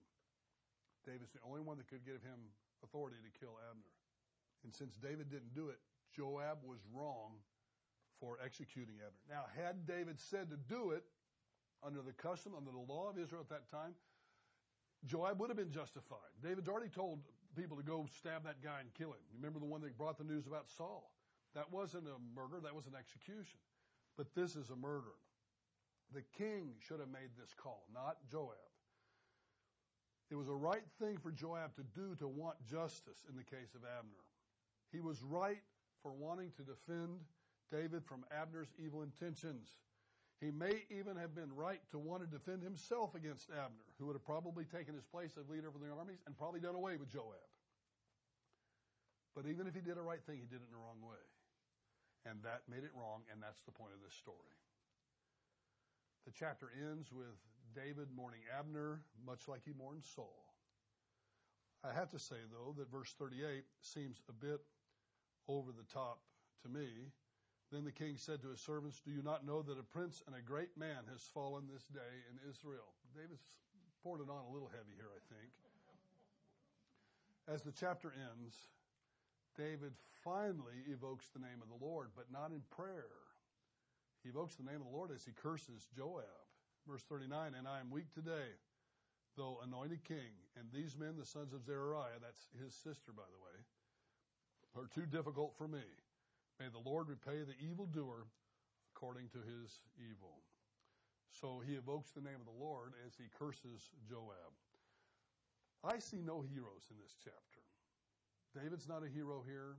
David's 1.05 1.31
the 1.33 1.41
only 1.47 1.61
one 1.61 1.77
that 1.77 1.87
could 1.87 2.05
give 2.05 2.21
him 2.21 2.53
authority 2.83 3.17
to 3.23 3.39
kill 3.39 3.57
Abner. 3.71 3.95
And 4.63 4.73
since 4.73 4.97
David 4.97 5.31
didn't 5.31 5.55
do 5.55 5.69
it, 5.69 5.79
Joab 6.15 6.59
was 6.63 6.79
wrong 6.93 7.39
for 8.19 8.37
executing 8.43 8.95
Abner. 8.99 9.23
Now, 9.29 9.45
had 9.55 9.87
David 9.87 10.19
said 10.19 10.49
to 10.51 10.57
do 10.57 10.91
it 10.91 11.03
under 11.81 12.01
the 12.01 12.13
custom, 12.13 12.53
under 12.57 12.71
the 12.71 12.85
law 12.91 13.09
of 13.09 13.17
Israel 13.17 13.41
at 13.41 13.49
that 13.49 13.69
time, 13.71 13.95
Joab 15.05 15.39
would 15.39 15.49
have 15.49 15.57
been 15.57 15.71
justified. 15.71 16.33
David's 16.43 16.67
already 16.67 16.89
told 16.89 17.19
people 17.55 17.77
to 17.77 17.83
go 17.83 18.05
stab 18.17 18.43
that 18.43 18.61
guy 18.61 18.81
and 18.81 18.93
kill 18.93 19.09
him. 19.09 19.21
You 19.31 19.37
remember 19.37 19.59
the 19.59 19.69
one 19.69 19.81
that 19.81 19.97
brought 19.97 20.17
the 20.17 20.25
news 20.25 20.45
about 20.45 20.69
Saul? 20.69 21.13
That 21.55 21.71
wasn't 21.71 22.05
a 22.05 22.17
murder, 22.35 22.59
that 22.61 22.75
was 22.75 22.85
an 22.85 22.93
execution. 22.97 23.59
But 24.17 24.33
this 24.35 24.55
is 24.55 24.69
a 24.71 24.75
murder. 24.75 25.13
The 26.13 26.23
king 26.37 26.73
should 26.79 26.99
have 26.99 27.09
made 27.09 27.29
this 27.37 27.53
call, 27.53 27.83
not 27.93 28.17
Joab. 28.31 28.57
It 30.29 30.35
was 30.35 30.49
a 30.49 30.55
right 30.55 30.83
thing 30.99 31.17
for 31.17 31.31
Joab 31.31 31.75
to 31.75 31.83
do 31.95 32.15
to 32.15 32.27
want 32.27 32.57
justice 32.65 33.23
in 33.29 33.37
the 33.37 33.43
case 33.43 33.75
of 33.75 33.81
Abner. 33.83 34.25
He 34.91 34.99
was 34.99 35.21
right 35.21 35.63
for 36.01 36.11
wanting 36.11 36.51
to 36.57 36.63
defend 36.63 37.19
David 37.71 38.03
from 38.05 38.25
Abner's 38.31 38.73
evil 38.83 39.03
intentions. 39.03 39.69
He 40.39 40.51
may 40.51 40.83
even 40.89 41.15
have 41.17 41.33
been 41.33 41.53
right 41.55 41.81
to 41.91 41.97
want 41.97 42.21
to 42.21 42.27
defend 42.27 42.61
himself 42.61 43.15
against 43.15 43.49
Abner, 43.49 43.87
who 43.99 44.05
would 44.07 44.15
have 44.15 44.25
probably 44.25 44.65
taken 44.65 44.93
his 44.95 45.05
place 45.05 45.31
as 45.39 45.49
leader 45.49 45.67
of 45.67 45.73
the 45.79 45.89
armies 45.89 46.19
and 46.25 46.37
probably 46.37 46.59
done 46.59 46.75
away 46.75 46.97
with 46.97 47.09
Joab. 47.09 47.47
But 49.35 49.45
even 49.47 49.67
if 49.67 49.75
he 49.75 49.81
did 49.81 49.97
a 49.97 50.01
right 50.01 50.23
thing, 50.25 50.37
he 50.37 50.45
did 50.45 50.61
it 50.61 50.67
in 50.67 50.73
the 50.73 50.81
wrong 50.81 51.01
way. 51.01 51.21
And 52.25 52.41
that 52.43 52.67
made 52.69 52.83
it 52.83 52.91
wrong, 52.95 53.23
and 53.31 53.41
that's 53.41 53.61
the 53.63 53.71
point 53.71 53.93
of 53.93 54.01
this 54.03 54.15
story. 54.15 54.57
The 56.25 56.33
chapter 56.35 56.71
ends 56.75 57.11
with 57.11 57.39
David 57.73 58.09
mourning 58.15 58.43
Abner, 58.51 59.01
much 59.25 59.47
like 59.47 59.61
he 59.63 59.71
mourned 59.71 60.03
Saul. 60.03 60.47
I 61.83 61.93
have 61.93 62.09
to 62.11 62.19
say, 62.19 62.41
though, 62.51 62.75
that 62.77 62.91
verse 62.91 63.13
38 63.17 63.63
seems 63.81 64.19
a 64.27 64.33
bit 64.33 64.59
over 65.47 65.71
the 65.71 65.87
top 65.93 66.19
to 66.63 66.69
me. 66.69 67.13
Then 67.71 67.83
the 67.83 67.91
king 67.91 68.15
said 68.17 68.41
to 68.41 68.49
his 68.49 68.59
servants, 68.59 68.99
Do 69.03 69.11
you 69.11 69.21
not 69.21 69.45
know 69.45 69.61
that 69.61 69.79
a 69.79 69.83
prince 69.83 70.23
and 70.27 70.35
a 70.35 70.41
great 70.41 70.75
man 70.77 71.03
has 71.11 71.21
fallen 71.33 71.67
this 71.71 71.87
day 71.87 72.13
in 72.31 72.49
Israel? 72.49 72.95
David's 73.15 73.43
poured 74.03 74.21
it 74.21 74.31
on 74.31 74.43
a 74.47 74.53
little 74.53 74.71
heavy 74.71 74.95
here, 74.95 75.11
I 75.11 75.21
think. 75.31 75.51
As 77.47 77.61
the 77.61 77.71
chapter 77.71 78.11
ends, 78.11 78.55
David 79.57 79.93
finally 80.23 80.85
evokes 80.87 81.29
the 81.33 81.39
name 81.39 81.59
of 81.61 81.69
the 81.69 81.85
Lord, 81.85 82.09
but 82.15 82.31
not 82.31 82.51
in 82.51 82.61
prayer. 82.69 83.09
He 84.23 84.29
evokes 84.29 84.55
the 84.55 84.63
name 84.63 84.81
of 84.81 84.87
the 84.87 84.95
Lord 84.95 85.11
as 85.11 85.25
he 85.25 85.31
curses 85.31 85.87
Joab. 85.95 86.45
Verse 86.87 87.03
39 87.09 87.53
And 87.57 87.67
I 87.67 87.79
am 87.79 87.91
weak 87.91 88.13
today, 88.13 88.53
though 89.35 89.59
anointed 89.63 90.03
king, 90.03 90.37
and 90.57 90.67
these 90.71 90.95
men, 90.97 91.15
the 91.17 91.25
sons 91.25 91.53
of 91.53 91.65
Zeruiah, 91.65 92.21
that's 92.21 92.49
his 92.61 92.73
sister, 92.73 93.11
by 93.15 93.27
the 93.27 93.43
way, 93.43 93.57
are 94.75 94.89
too 94.93 95.05
difficult 95.05 95.55
for 95.57 95.67
me. 95.67 95.85
May 96.59 96.67
the 96.69 96.89
Lord 96.89 97.09
repay 97.09 97.43
the 97.43 97.57
evildoer 97.65 98.27
according 98.95 99.29
to 99.29 99.37
his 99.37 99.81
evil. 99.97 100.41
So 101.29 101.61
he 101.65 101.75
evokes 101.75 102.11
the 102.11 102.21
name 102.21 102.41
of 102.41 102.45
the 102.45 102.63
Lord 102.63 102.93
as 103.05 103.13
he 103.15 103.25
curses 103.37 103.89
Joab. 104.09 104.53
I 105.83 105.99
see 105.99 106.17
no 106.17 106.41
heroes 106.41 106.89
in 106.89 106.97
this 106.97 107.13
chapter. 107.23 107.56
David's 108.57 108.89
not 108.89 109.05
a 109.05 109.09
hero 109.09 109.45
here. 109.45 109.77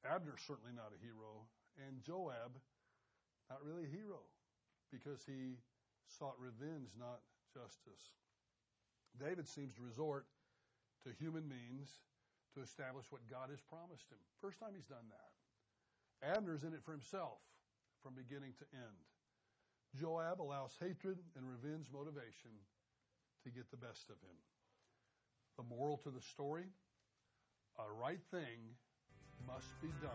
Abner's 0.00 0.40
certainly 0.40 0.72
not 0.72 0.96
a 0.96 1.00
hero. 1.04 1.44
And 1.76 2.00
Joab, 2.00 2.56
not 3.52 3.60
really 3.60 3.84
a 3.84 3.92
hero 3.92 4.24
because 4.88 5.20
he 5.28 5.60
sought 6.08 6.40
revenge, 6.40 6.96
not 6.96 7.20
justice. 7.52 8.16
David 9.20 9.44
seems 9.44 9.74
to 9.76 9.84
resort 9.84 10.24
to 11.04 11.12
human 11.20 11.44
means 11.44 12.00
to 12.56 12.62
establish 12.64 13.04
what 13.10 13.28
God 13.28 13.50
has 13.52 13.60
promised 13.60 14.08
him. 14.08 14.22
First 14.40 14.60
time 14.60 14.72
he's 14.72 14.88
done 14.88 15.04
that. 15.12 15.30
Abner's 16.24 16.64
in 16.64 16.72
it 16.72 16.80
for 16.80 16.92
himself 16.92 17.44
from 18.00 18.16
beginning 18.16 18.56
to 18.56 18.66
end. 18.72 19.04
Joab 19.92 20.40
allows 20.40 20.72
hatred 20.80 21.18
and 21.36 21.44
revenge 21.44 21.92
motivation 21.92 22.56
to 23.44 23.50
get 23.50 23.70
the 23.70 23.76
best 23.76 24.08
of 24.08 24.16
him. 24.24 24.38
The 25.60 25.68
moral 25.68 25.98
to 25.98 26.10
the 26.10 26.24
story 26.24 26.72
a 27.78 28.00
right 28.00 28.20
thing 28.30 28.76
must 29.46 29.66
be 29.82 29.88
done 30.00 30.12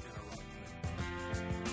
in 0.00 0.10
a 0.10 0.24
right 0.28 1.66
way. 1.66 1.71